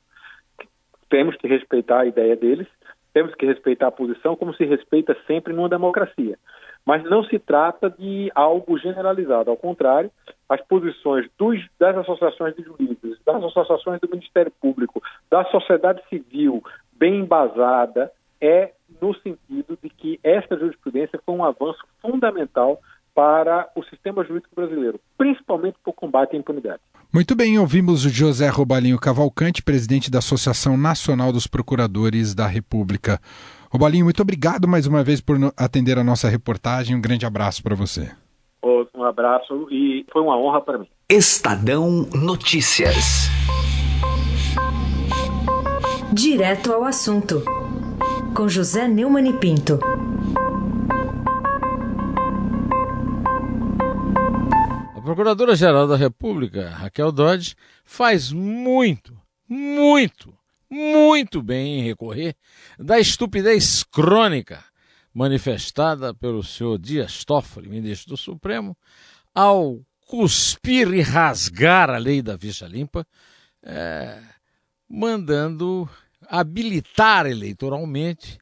Temos 1.09 1.35
que 1.37 1.47
respeitar 1.47 2.01
a 2.01 2.05
ideia 2.05 2.35
deles, 2.35 2.67
temos 3.13 3.33
que 3.33 3.47
respeitar 3.47 3.87
a 3.87 3.91
posição 3.91 4.35
como 4.35 4.53
se 4.53 4.63
respeita 4.63 5.17
sempre 5.25 5.53
numa 5.53 5.67
democracia. 5.67 6.37
Mas 6.89 7.03
não 7.03 7.23
se 7.23 7.37
trata 7.37 7.87
de 7.87 8.31
algo 8.33 8.75
generalizado, 8.79 9.51
ao 9.51 9.55
contrário, 9.55 10.09
as 10.49 10.59
posições 10.61 11.29
dos, 11.37 11.63
das 11.79 11.95
associações 11.95 12.55
de 12.55 12.63
juízes, 12.63 13.19
das 13.23 13.43
associações 13.43 14.01
do 14.01 14.09
Ministério 14.09 14.51
Público, 14.59 14.99
da 15.29 15.45
sociedade 15.51 16.01
civil 16.09 16.63
bem 16.93 17.19
embasada, 17.19 18.11
é 18.41 18.71
no 18.99 19.13
sentido 19.13 19.77
de 19.83 19.87
que 19.87 20.19
esta 20.23 20.57
jurisprudência 20.57 21.21
foi 21.23 21.35
um 21.35 21.45
avanço 21.45 21.77
fundamental 22.01 22.79
para 23.13 23.69
o 23.75 23.83
sistema 23.83 24.23
jurídico 24.23 24.55
brasileiro, 24.55 24.99
principalmente 25.15 25.77
por 25.83 25.93
combate 25.93 26.35
à 26.35 26.39
impunidade. 26.39 26.81
Muito 27.13 27.35
bem, 27.35 27.59
ouvimos 27.59 28.03
o 28.03 28.09
José 28.09 28.47
Robalinho 28.49 28.97
Cavalcante, 28.97 29.61
presidente 29.61 30.09
da 30.09 30.17
Associação 30.17 30.75
Nacional 30.75 31.31
dos 31.31 31.45
Procuradores 31.45 32.33
da 32.33 32.47
República. 32.47 33.19
Robalinho, 33.71 34.05
muito 34.05 34.21
obrigado 34.21 34.67
mais 34.67 34.87
uma 34.87 35.03
vez 35.03 35.21
por 35.21 35.37
atender 35.55 35.97
a 35.97 36.03
nossa 36.03 36.27
reportagem. 36.27 36.95
Um 36.95 37.01
grande 37.01 37.25
abraço 37.25 37.61
para 37.61 37.75
você. 37.75 38.11
Um 38.63 39.03
abraço 39.03 39.67
e 39.71 40.05
foi 40.11 40.21
uma 40.21 40.37
honra 40.37 40.59
para 40.59 40.77
mim. 40.77 40.87
Estadão 41.09 42.05
Notícias. 42.13 43.29
Direto 46.11 46.73
ao 46.73 46.83
assunto, 46.83 47.41
com 48.35 48.49
José 48.49 48.87
Neumann 48.87 49.29
e 49.29 49.33
Pinto. 49.33 49.79
Procuradora-Geral 55.09 55.87
da 55.87 55.95
República, 55.95 56.69
Raquel 56.69 57.11
Dodge, 57.11 57.55
faz 57.83 58.31
muito, 58.31 59.13
muito, 59.47 60.31
muito 60.69 61.41
bem 61.41 61.79
em 61.79 61.83
recorrer 61.83 62.35
da 62.77 62.99
estupidez 62.99 63.83
crônica 63.83 64.63
manifestada 65.13 66.13
pelo 66.13 66.43
senhor 66.43 66.77
Dias 66.77 67.25
Toffoli, 67.25 67.67
ministro 67.67 68.11
do 68.11 68.17
Supremo, 68.17 68.77
ao 69.33 69.81
cuspir 70.01 70.93
e 70.93 71.01
rasgar 71.01 71.89
a 71.89 71.97
lei 71.97 72.21
da 72.21 72.37
ficha 72.37 72.67
limpa, 72.67 73.05
é, 73.63 74.21
mandando 74.87 75.89
habilitar 76.27 77.25
eleitoralmente 77.25 78.37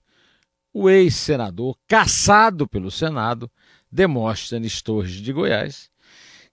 o 0.74 0.90
ex-senador 0.90 1.76
caçado 1.88 2.68
pelo 2.68 2.92
Senado, 2.92 3.50
Demóstenes 3.92 4.82
Torres 4.82 5.14
de 5.14 5.34
Goiás, 5.34 5.90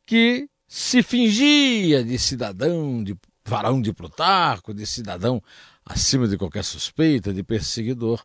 que 0.07 0.49
se 0.67 1.03
fingia 1.03 2.03
de 2.03 2.19
cidadão, 2.19 3.03
de 3.03 3.15
varão 3.45 3.81
de 3.81 3.93
Plutarco, 3.93 4.73
de 4.73 4.87
cidadão 4.87 5.43
acima 5.85 6.27
de 6.27 6.39
qualquer 6.39 6.65
suspeita, 6.65 7.33
de 7.33 7.43
perseguidor 7.43 8.25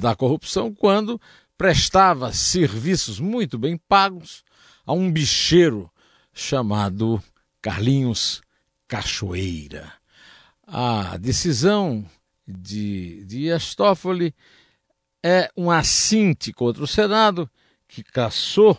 da 0.00 0.14
corrupção, 0.14 0.74
quando 0.74 1.20
prestava 1.56 2.32
serviços 2.32 3.18
muito 3.18 3.58
bem 3.58 3.76
pagos 3.76 4.44
a 4.84 4.92
um 4.92 5.10
bicheiro 5.10 5.90
chamado 6.32 7.22
Carlinhos 7.62 8.42
Cachoeira. 8.86 9.92
A 10.66 11.16
decisão 11.16 12.04
de, 12.46 13.24
de 13.24 13.50
Astófoli 13.50 14.34
é 15.22 15.50
um 15.56 15.70
assinte 15.70 16.52
contra 16.52 16.84
o 16.84 16.86
Senado, 16.86 17.50
que 17.88 18.02
caçou 18.02 18.78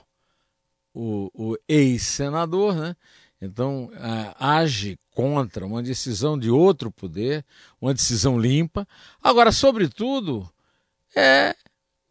o, 0.93 1.29
o 1.33 1.57
ex-senador, 1.67 2.75
né? 2.75 2.95
Então, 3.41 3.89
age 4.39 4.97
contra 5.11 5.65
uma 5.65 5.83
decisão 5.83 6.37
de 6.37 6.49
outro 6.49 6.91
poder, 6.91 7.45
uma 7.79 7.93
decisão 7.93 8.39
limpa. 8.39 8.87
Agora, 9.21 9.51
sobretudo, 9.51 10.49
é 11.15 11.55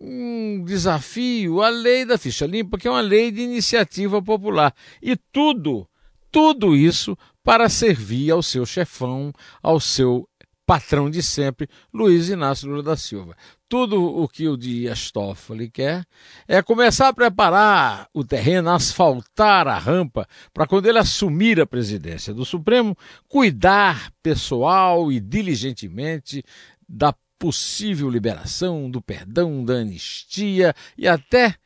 um 0.00 0.62
desafio 0.64 1.62
à 1.62 1.68
lei 1.68 2.04
da 2.04 2.18
ficha 2.18 2.47
limpa, 2.47 2.78
que 2.78 2.87
é 2.87 2.90
uma 2.90 3.00
lei 3.00 3.33
de 3.33 3.40
iniciativa 3.40 4.23
popular. 4.23 4.75
E 5.02 5.16
tudo, 5.16 5.88
tudo 6.30 6.76
isso 6.76 7.16
para 7.42 7.68
servir 7.68 8.30
ao 8.30 8.42
seu 8.42 8.66
chefão, 8.66 9.33
ao 9.62 9.80
seu 9.80 10.28
patrão 10.66 11.09
de 11.09 11.23
sempre, 11.23 11.68
Luiz 11.95 12.28
Inácio 12.28 12.68
Lula 12.68 12.83
da 12.83 12.97
Silva. 12.97 13.37
Tudo 13.68 14.00
o 14.00 14.28
que 14.28 14.46
o 14.46 14.56
Dias 14.56 15.11
Toffoli 15.11 15.68
quer 15.68 16.06
é 16.46 16.62
começar 16.62 17.08
a 17.08 17.12
preparar 17.12 18.08
o 18.14 18.25
terreno, 18.25 18.70
asfaltar 18.70 19.66
a 19.66 19.76
rampa, 19.76 20.28
para 20.54 20.68
quando 20.68 20.87
ele 20.87 20.99
assumir 20.99 21.61
a 21.61 21.66
presidência 21.66 22.32
do 22.32 22.44
Supremo, 22.44 22.96
cuidar 23.26 24.12
pessoal 24.23 25.11
e 25.11 25.18
diligentemente 25.18 26.44
da 26.88 27.12
possível 27.38 28.08
liberação, 28.08 28.88
do 28.88 29.02
perdão, 29.02 29.64
da 29.64 29.75
anistia 29.75 30.73
e 30.96 31.08
até, 31.08 31.56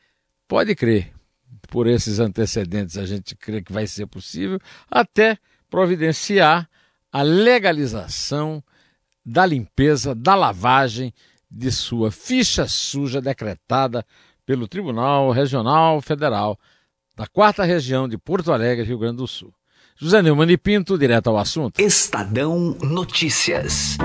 pode 0.47 0.73
crer, 0.73 1.13
por 1.69 1.85
esses 1.85 2.19
antecedentes 2.19 2.97
a 2.97 3.05
gente 3.05 3.35
crê 3.35 3.61
que 3.61 3.71
vai 3.71 3.85
ser 3.85 4.07
possível, 4.07 4.59
até 4.89 5.37
providenciar 5.69 6.67
a 7.11 7.21
legalização 7.21 8.63
da 9.23 9.45
limpeza, 9.45 10.15
da 10.15 10.33
lavagem 10.33 11.13
de 11.51 11.71
sua 11.71 12.09
ficha 12.11 12.65
suja 12.67 13.19
decretada 13.21 14.05
pelo 14.45 14.67
Tribunal 14.67 15.31
Regional 15.31 16.01
Federal 16.01 16.57
da 17.15 17.27
quarta 17.27 17.63
região 17.63 18.07
de 18.07 18.17
Porto 18.17 18.53
Alegre, 18.53 18.85
Rio 18.85 18.97
Grande 18.97 19.17
do 19.17 19.27
Sul. 19.27 19.53
José 19.97 20.21
Neumann 20.21 20.49
e 20.49 20.57
Pinto, 20.57 20.97
direto 20.97 21.27
ao 21.27 21.37
assunto. 21.37 21.79
Estadão 21.79 22.75
Notícias. 22.81 23.97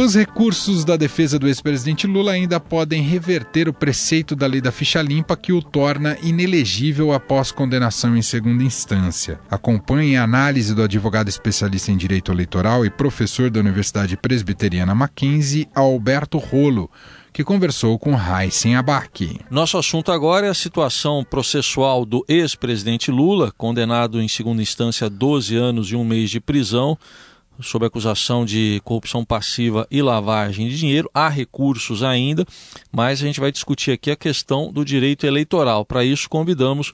Os 0.00 0.14
recursos 0.14 0.82
da 0.82 0.96
defesa 0.96 1.38
do 1.38 1.46
ex-presidente 1.46 2.06
Lula 2.06 2.32
ainda 2.32 2.58
podem 2.58 3.02
reverter 3.02 3.68
o 3.68 3.72
preceito 3.74 4.34
da 4.34 4.46
lei 4.46 4.58
da 4.58 4.72
ficha 4.72 5.02
limpa 5.02 5.36
que 5.36 5.52
o 5.52 5.60
torna 5.60 6.16
inelegível 6.22 7.12
após 7.12 7.52
condenação 7.52 8.16
em 8.16 8.22
segunda 8.22 8.64
instância. 8.64 9.38
Acompanhe 9.50 10.16
a 10.16 10.24
análise 10.24 10.74
do 10.74 10.82
advogado 10.82 11.28
especialista 11.28 11.92
em 11.92 11.98
direito 11.98 12.32
eleitoral 12.32 12.86
e 12.86 12.88
professor 12.88 13.50
da 13.50 13.60
Universidade 13.60 14.16
Presbiteriana 14.16 14.94
Mackenzie, 14.94 15.68
Alberto 15.74 16.38
Rolo 16.38 16.90
que 17.32 17.44
conversou 17.44 17.96
com 17.96 18.12
Raíssen 18.14 18.74
Abac. 18.74 19.38
Nosso 19.48 19.78
assunto 19.78 20.10
agora 20.10 20.48
é 20.48 20.50
a 20.50 20.54
situação 20.54 21.24
processual 21.24 22.04
do 22.04 22.24
ex-presidente 22.28 23.10
Lula, 23.10 23.52
condenado 23.56 24.20
em 24.20 24.26
segunda 24.26 24.60
instância 24.60 25.06
a 25.06 25.08
12 25.08 25.56
anos 25.56 25.92
e 25.92 25.96
um 25.96 26.04
mês 26.04 26.28
de 26.28 26.40
prisão, 26.40 26.98
sob 27.62 27.86
acusação 27.86 28.44
de 28.44 28.80
corrupção 28.84 29.24
passiva 29.24 29.86
e 29.90 30.02
lavagem 30.02 30.68
de 30.68 30.78
dinheiro. 30.78 31.10
Há 31.14 31.28
recursos 31.28 32.02
ainda, 32.02 32.44
mas 32.92 33.22
a 33.22 33.26
gente 33.26 33.40
vai 33.40 33.52
discutir 33.52 33.92
aqui 33.92 34.10
a 34.10 34.16
questão 34.16 34.72
do 34.72 34.84
direito 34.84 35.26
eleitoral. 35.26 35.84
Para 35.84 36.04
isso, 36.04 36.28
convidamos 36.28 36.92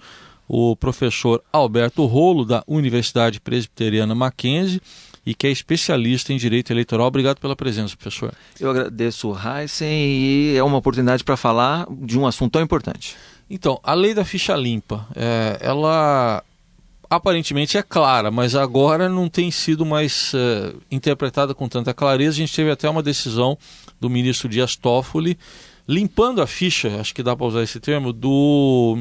o 0.49 0.77
professor 0.77 1.43
Alberto 1.53 2.05
Rolo, 2.05 2.45
da 2.45 2.63
Universidade 2.67 3.41
Presbiteriana 3.41 4.15
Mackenzie 4.15 4.81
e 5.25 5.35
que 5.35 5.47
é 5.47 5.51
especialista 5.51 6.33
em 6.33 6.37
direito 6.37 6.73
eleitoral. 6.73 7.09
Obrigado 7.09 7.41
pela 7.41 7.57
presença, 7.57 7.97
professor. 7.97 8.33
Eu 8.61 8.71
agradeço 8.71 9.35
Heisen 9.37 9.89
e 9.89 10.57
é 10.57 10.63
uma 10.63 10.79
oportunidade 10.79 11.25
para 11.25 11.37
falar 11.37 11.87
de 11.91 12.17
um 12.17 12.27
assunto 12.27 12.53
tão 12.53 12.63
importante. 12.63 13.17
Então, 13.51 13.81
a 13.83 13.93
lei 13.93 14.15
da 14.15 14.25
ficha 14.25 14.55
limpa, 14.55 15.07
é, 15.15 15.59
ela 15.61 16.43
aparentemente 17.09 17.79
é 17.79 17.83
clara, 17.83 18.31
mas 18.31 18.55
agora 18.55 19.09
não 19.09 19.29
tem 19.29 19.51
sido 19.51 19.85
mais 19.85 20.33
é, 20.35 20.75
interpretada 20.91 21.55
com 21.55 21.69
tanta 21.69 21.95
clareza. 21.95 22.37
A 22.37 22.41
gente 22.41 22.55
teve 22.55 22.71
até 22.71 22.89
uma 22.89 23.03
decisão 23.03 23.57
do 24.01 24.11
ministro 24.11 24.49
Dias 24.49 24.77
Toffoli 24.77 25.39
limpando 25.89 26.43
a 26.43 26.47
ficha, 26.47 27.01
acho 27.01 27.15
que 27.15 27.23
dá 27.23 27.37
para 27.37 27.47
usar 27.47 27.63
esse 27.63 27.79
termo, 27.79 28.13
do 28.13 28.97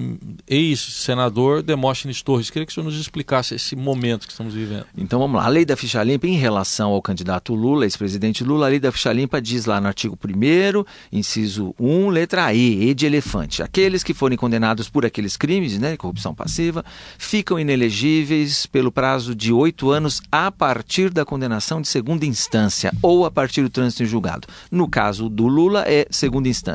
ex-senador 0.47 1.63
Demóstenes 1.63 2.21
Torres. 2.21 2.49
Queria 2.49 2.65
que 2.65 2.71
o 2.71 2.75
senhor 2.75 2.85
nos 2.85 2.99
explicasse 2.99 3.55
esse 3.55 3.75
momento 3.75 4.27
que 4.27 4.31
estamos 4.31 4.53
vivendo. 4.53 4.85
Então 4.95 5.19
vamos 5.19 5.37
lá. 5.37 5.45
A 5.45 5.49
lei 5.49 5.65
da 5.65 5.75
ficha 5.75 6.03
limpa, 6.03 6.27
em 6.27 6.35
relação 6.35 6.91
ao 6.91 7.01
candidato 7.01 7.55
Lula, 7.55 7.85
ex-presidente 7.85 8.43
Lula, 8.43 8.67
a 8.67 8.69
lei 8.69 8.79
da 8.79 8.91
ficha 8.91 9.11
limpa 9.11 9.41
diz 9.41 9.65
lá 9.65 9.81
no 9.81 9.87
artigo 9.87 10.17
1, 10.23 10.85
inciso 11.11 11.73
1, 11.79 12.09
letra 12.09 12.53
E, 12.53 12.89
E 12.89 12.93
de 12.93 13.05
elefante. 13.05 13.63
Aqueles 13.63 14.03
que 14.03 14.13
forem 14.13 14.37
condenados 14.37 14.89
por 14.89 15.05
aqueles 15.05 15.35
crimes, 15.35 15.79
né, 15.79 15.97
corrupção 15.97 16.35
passiva, 16.35 16.85
ficam 17.17 17.59
inelegíveis 17.59 18.65
pelo 18.67 18.91
prazo 18.91 19.33
de 19.33 19.51
oito 19.51 19.89
anos 19.89 20.21
a 20.31 20.51
partir 20.51 21.09
da 21.09 21.25
condenação 21.25 21.81
de 21.81 21.87
segunda 21.87 22.25
instância 22.25 22.93
ou 23.01 23.25
a 23.25 23.31
partir 23.31 23.63
do 23.63 23.69
trânsito 23.69 24.03
em 24.03 24.05
julgado. 24.05 24.47
No 24.69 24.87
caso 24.87 25.29
do 25.29 25.47
Lula, 25.47 25.83
é 25.87 26.05
segunda 26.11 26.47
instância. 26.47 26.74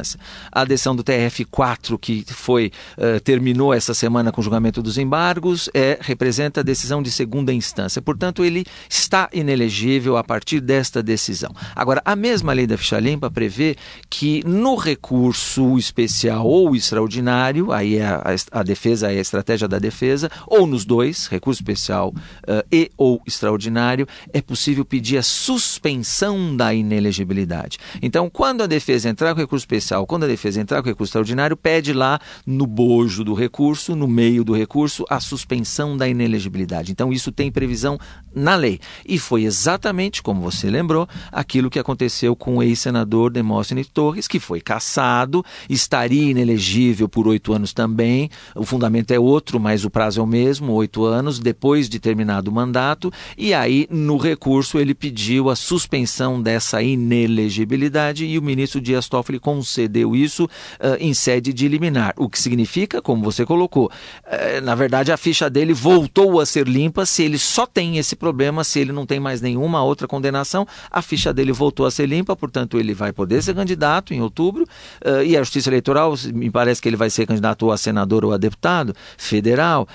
A 0.51 0.65
decisão 0.65 0.95
do 0.95 1.05
TRF4, 1.05 1.99
que 1.99 2.25
foi 2.29 2.73
uh, 2.97 3.21
terminou 3.21 3.73
essa 3.73 3.95
semana 3.95 4.33
com 4.33 4.41
o 4.41 4.45
julgamento 4.45 4.83
dos 4.83 4.99
embargos, 4.99 5.69
é, 5.75 5.99
representa 6.01 6.61
a 6.61 6.63
decisão 6.63 7.03
de 7.03 7.11
segunda 7.11 7.53
instância. 7.53 8.01
Portanto, 8.01 8.45
ele 8.45 8.65
está 8.89 9.29
inelegível 9.33 10.17
a 10.17 10.25
partir 10.25 10.61
desta 10.61 11.03
decisão. 11.03 11.51
Agora, 11.75 12.03
a 12.05 12.15
mesma 12.15 12.53
lei 12.53 12.67
da 12.67 12.77
ficha 12.77 12.99
limpa 12.99 13.31
prevê 13.31 13.77
que 14.09 14.43
no 14.47 14.77
recurso 14.77 15.77
especial 15.79 16.47
ou 16.47 16.75
extraordinário, 16.77 17.73
aí 17.73 17.97
é 17.97 18.07
a, 18.07 18.23
a, 18.53 18.63
defesa, 18.63 19.13
é 19.13 19.19
a 19.19 19.21
estratégia 19.21 19.67
da 19.67 19.79
defesa, 19.79 20.31
ou 20.47 20.67
nos 20.67 20.85
dois, 20.85 21.27
recurso 21.27 21.61
especial 21.61 22.09
uh, 22.11 22.65
e 22.71 22.91
ou 22.97 23.21
extraordinário, 23.27 24.07
é 24.33 24.41
possível 24.41 24.85
pedir 24.85 25.19
a 25.19 25.23
suspensão 25.23 26.57
da 26.57 26.73
inelegibilidade. 26.73 27.79
Então, 28.01 28.31
quando 28.31 28.63
a 28.63 28.67
defesa 28.67 29.09
entrar 29.09 29.35
com 29.35 29.41
recurso 29.41 29.63
especial 29.63 29.90
quando 30.07 30.25
a 30.25 30.27
defesa 30.27 30.61
entrar 30.61 30.83
com 30.83 30.89
recurso 30.89 31.11
extraordinário, 31.11 31.57
pede 31.57 31.93
lá 31.93 32.19
no 32.47 32.67
bojo 32.67 33.25
do 33.25 33.35
recurso, 33.35 33.95
no 33.95 34.07
meio 34.07 34.45
do 34.45 34.55
recurso, 34.55 35.05
a 35.09 35.21
suspensão 35.21 35.97
da 35.97 36.09
inelegibilidade. 36.09 36.93
Então, 36.93 37.13
isso 37.13 37.31
tem 37.33 37.51
previsão 37.51 37.99
na 38.35 38.55
lei. 38.55 38.81
E 39.07 39.19
foi 39.19 39.45
exatamente, 39.45 40.23
como 40.23 40.41
você 40.41 40.71
lembrou, 40.71 41.09
aquilo 41.33 41.71
que 41.71 41.79
aconteceu 41.79 42.37
com 42.37 42.57
o 42.57 42.63
ex-senador 42.63 43.31
Demóstenes 43.31 43.89
Torres, 43.89 44.29
que 44.29 44.39
foi 44.39 44.61
cassado, 44.61 45.45
estaria 45.69 46.31
inelegível 46.31 47.09
por 47.09 47.27
oito 47.29 47.53
anos 47.53 47.73
também. 47.73 48.31
O 48.55 48.65
fundamento 48.65 49.11
é 49.11 49.19
outro, 49.19 49.59
mas 49.59 49.85
o 49.85 49.91
prazo 49.91 50.21
é 50.21 50.23
o 50.23 50.27
mesmo, 50.27 50.73
oito 50.73 51.05
anos, 51.05 51.39
depois 51.39 51.89
de 51.89 51.99
terminado 51.99 52.51
o 52.51 52.55
mandato. 52.55 53.13
E 53.37 53.53
aí, 53.53 53.87
no 53.91 54.17
recurso, 54.17 54.79
ele 54.79 54.95
pediu 54.95 55.51
a 55.51 55.57
suspensão 55.57 56.41
dessa 56.41 56.83
inelegibilidade 56.83 58.25
e 58.25 58.39
o 58.39 58.43
ministro 58.43 58.81
Dias 58.81 59.09
Toffoli 59.09 59.39
concedeu 59.39 59.80
concedeu 59.81 60.15
isso 60.15 60.45
uh, 60.45 60.97
em 60.99 61.15
sede 61.15 61.53
de 61.53 61.67
liminar, 61.69 62.13
o 62.17 62.29
que 62.29 62.39
significa, 62.39 63.01
como 63.01 63.23
você 63.23 63.47
colocou, 63.47 63.87
uh, 63.87 64.61
na 64.63 64.75
verdade 64.75 65.11
a 65.11 65.17
ficha 65.17 65.49
dele 65.49 65.73
voltou 65.73 66.41
a 66.41 66.47
ser 66.47 66.69
limpa 66.69 67.07
se 67.07 67.23
ele 67.23 67.39
só 67.39 67.67
tem 67.67 67.97
esse 67.97 68.15
problema, 68.15 68.63
se 68.65 68.79
ele 68.79 68.93
não 68.93 69.07
tem 69.07 69.19
mais 69.19 69.41
nenhuma 69.41 69.83
outra 69.83 70.07
condenação, 70.07 70.67
a 70.91 71.01
ficha 71.01 71.33
dele 71.33 71.53
voltou 71.53 71.87
a 71.87 71.91
ser 71.91 72.07
limpa, 72.07 72.37
portanto 72.37 72.79
ele 72.79 72.93
vai 72.93 73.13
poder 73.13 73.43
ser 73.43 73.55
candidato 73.55 74.13
em 74.13 74.21
outubro 74.21 74.65
uh, 75.05 75.23
e 75.25 75.37
a 75.37 75.41
Justiça 75.41 75.71
Eleitoral, 75.71 76.15
me 76.33 76.51
parece 76.51 76.83
que 76.83 76.89
ele 76.89 76.97
vai 76.97 77.09
ser 77.09 77.27
candidato 77.27 77.65
ou 77.65 77.73
a 77.73 77.79
senador 77.79 78.25
ou 78.25 78.33
a 78.33 78.37
deputado 78.37 78.95
federal, 79.17 79.89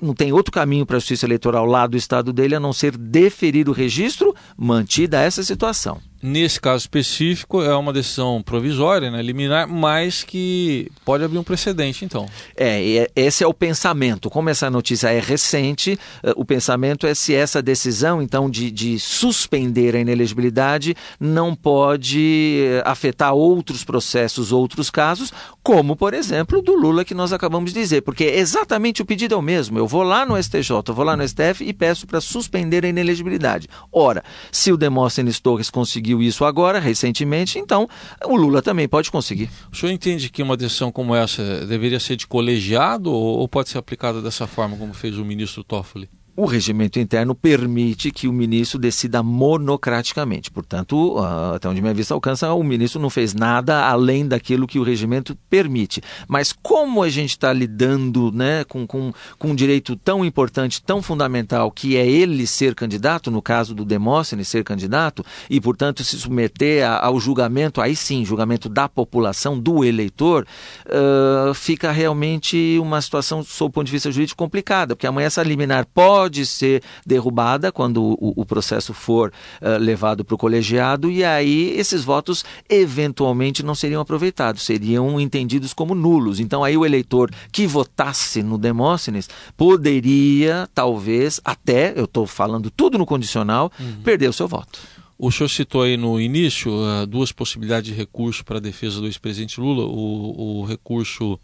não 0.00 0.14
tem 0.14 0.32
outro 0.32 0.52
caminho 0.52 0.86
para 0.86 0.96
a 0.96 0.98
Justiça 0.98 1.26
Eleitoral 1.26 1.66
lá 1.66 1.86
do 1.86 1.96
estado 1.96 2.32
dele 2.32 2.54
a 2.54 2.60
não 2.60 2.72
ser 2.72 2.96
deferir 2.96 3.68
o 3.68 3.72
registro, 3.72 4.34
mantida 4.56 5.20
essa 5.20 5.42
situação. 5.42 6.00
Nesse 6.26 6.58
caso 6.58 6.78
específico, 6.78 7.60
é 7.60 7.76
uma 7.76 7.92
decisão 7.92 8.42
provisória, 8.42 9.10
né, 9.10 9.20
liminar, 9.20 9.68
mas 9.68 10.24
que 10.24 10.90
pode 11.04 11.22
abrir 11.22 11.36
um 11.36 11.42
precedente, 11.42 12.02
então. 12.02 12.26
É, 12.56 13.10
esse 13.14 13.44
é 13.44 13.46
o 13.46 13.52
pensamento. 13.52 14.30
Como 14.30 14.48
essa 14.48 14.70
notícia 14.70 15.08
é 15.08 15.20
recente, 15.20 15.98
eh, 16.22 16.32
o 16.34 16.42
pensamento 16.42 17.06
é 17.06 17.14
se 17.14 17.34
essa 17.34 17.60
decisão, 17.60 18.22
então, 18.22 18.48
de, 18.48 18.70
de 18.70 18.98
suspender 18.98 19.94
a 19.94 20.00
inelegibilidade 20.00 20.96
não 21.20 21.54
pode 21.54 22.58
eh, 22.68 22.82
afetar 22.86 23.34
outros 23.34 23.84
processos, 23.84 24.50
outros 24.50 24.88
casos, 24.88 25.30
como, 25.62 25.94
por 25.94 26.14
exemplo, 26.14 26.62
do 26.62 26.74
Lula 26.74 27.04
que 27.04 27.12
nós 27.12 27.34
acabamos 27.34 27.70
de 27.70 27.78
dizer, 27.78 28.00
porque 28.00 28.24
exatamente 28.24 29.02
o 29.02 29.04
pedido 29.04 29.34
é 29.34 29.36
o 29.36 29.42
mesmo. 29.42 29.78
Eu 29.78 29.86
vou 29.86 30.02
lá 30.02 30.24
no 30.24 30.42
STJ, 30.42 30.70
eu 30.88 30.94
vou 30.94 31.04
lá 31.04 31.18
no 31.18 31.28
STF 31.28 31.62
e 31.62 31.74
peço 31.74 32.06
para 32.06 32.22
suspender 32.22 32.82
a 32.82 32.88
inelegibilidade. 32.88 33.68
Ora, 33.92 34.24
se 34.50 34.72
o 34.72 34.76
Demóstenes 34.78 35.38
Torres 35.38 35.68
conseguiu 35.68 36.13
conseguiu 36.14 36.22
isso 36.22 36.44
agora, 36.44 36.78
recentemente, 36.78 37.58
então 37.58 37.88
o 38.24 38.36
Lula 38.36 38.62
também 38.62 38.88
pode 38.88 39.10
conseguir. 39.10 39.50
O 39.72 39.76
senhor 39.76 39.92
entende 39.92 40.30
que 40.30 40.42
uma 40.42 40.56
decisão 40.56 40.92
como 40.92 41.14
essa 41.14 41.66
deveria 41.66 41.98
ser 41.98 42.16
de 42.16 42.26
colegiado 42.26 43.12
ou 43.12 43.46
pode 43.48 43.68
ser 43.68 43.78
aplicada 43.78 44.22
dessa 44.22 44.46
forma, 44.46 44.76
como 44.76 44.94
fez 44.94 45.18
o 45.18 45.24
ministro 45.24 45.64
Toffoli? 45.64 46.08
O 46.36 46.46
regimento 46.46 46.98
interno 46.98 47.34
permite 47.34 48.10
que 48.10 48.26
o 48.26 48.32
ministro 48.32 48.78
decida 48.78 49.22
monocraticamente. 49.22 50.50
Portanto, 50.50 51.16
ah, 51.18 51.54
até 51.54 51.68
onde 51.68 51.80
minha 51.80 51.94
vista 51.94 52.12
alcança, 52.12 52.52
o 52.52 52.62
ministro 52.62 53.00
não 53.00 53.08
fez 53.08 53.34
nada 53.34 53.86
além 53.86 54.26
daquilo 54.26 54.66
que 54.66 54.78
o 54.78 54.82
regimento 54.82 55.36
permite. 55.48 56.02
Mas 56.26 56.52
como 56.52 57.02
a 57.02 57.08
gente 57.08 57.30
está 57.30 57.52
lidando 57.52 58.32
né, 58.32 58.64
com, 58.64 58.86
com, 58.86 59.12
com 59.38 59.48
um 59.50 59.54
direito 59.54 59.94
tão 59.94 60.24
importante, 60.24 60.82
tão 60.82 61.00
fundamental, 61.00 61.70
que 61.70 61.96
é 61.96 62.06
ele 62.06 62.46
ser 62.46 62.74
candidato, 62.74 63.30
no 63.30 63.40
caso 63.40 63.74
do 63.74 63.84
Demóstenes 63.84 64.48
ser 64.48 64.64
candidato, 64.64 65.24
e, 65.48 65.60
portanto, 65.60 66.02
se 66.02 66.18
submeter 66.18 66.84
ao 66.88 67.20
julgamento, 67.20 67.80
aí 67.80 67.94
sim, 67.94 68.24
julgamento 68.24 68.68
da 68.68 68.88
população, 68.88 69.58
do 69.58 69.84
eleitor, 69.84 70.46
uh, 70.86 71.54
fica 71.54 71.92
realmente 71.92 72.76
uma 72.80 73.00
situação, 73.00 73.44
sob 73.44 73.68
o 73.68 73.72
ponto 73.72 73.86
de 73.86 73.92
vista 73.92 74.10
jurídico, 74.10 74.36
complicada, 74.36 74.96
porque 74.96 75.06
amanhã 75.06 75.26
essa 75.26 75.42
liminar 75.42 75.86
pode 75.86 76.23
pode 76.24 76.46
ser 76.46 76.82
derrubada 77.04 77.70
quando 77.70 78.02
o, 78.02 78.32
o 78.34 78.46
processo 78.46 78.94
for 78.94 79.30
uh, 79.60 79.78
levado 79.78 80.24
para 80.24 80.34
o 80.34 80.38
colegiado 80.38 81.10
e 81.10 81.22
aí 81.22 81.74
esses 81.76 82.02
votos 82.02 82.44
eventualmente 82.66 83.62
não 83.62 83.74
seriam 83.74 84.00
aproveitados, 84.00 84.62
seriam 84.62 85.20
entendidos 85.20 85.74
como 85.74 85.94
nulos. 85.94 86.40
Então 86.40 86.64
aí 86.64 86.78
o 86.78 86.86
eleitor 86.86 87.30
que 87.52 87.66
votasse 87.66 88.42
no 88.42 88.56
Demóstenes 88.56 89.28
poderia, 89.54 90.66
talvez, 90.74 91.42
até, 91.44 91.92
eu 91.94 92.06
estou 92.06 92.26
falando 92.26 92.70
tudo 92.70 92.96
no 92.96 93.04
condicional, 93.04 93.70
uhum. 93.78 94.00
perder 94.02 94.28
o 94.28 94.32
seu 94.32 94.48
voto. 94.48 94.80
O 95.18 95.30
senhor 95.30 95.48
citou 95.48 95.82
aí 95.82 95.98
no 95.98 96.18
início 96.18 96.72
uh, 96.72 97.06
duas 97.06 97.32
possibilidades 97.32 97.90
de 97.90 97.96
recurso 97.96 98.42
para 98.44 98.56
a 98.56 98.60
defesa 98.60 98.98
do 98.98 99.06
ex-presidente 99.06 99.60
Lula, 99.60 99.84
o, 99.84 100.60
o 100.60 100.64
recurso 100.64 101.38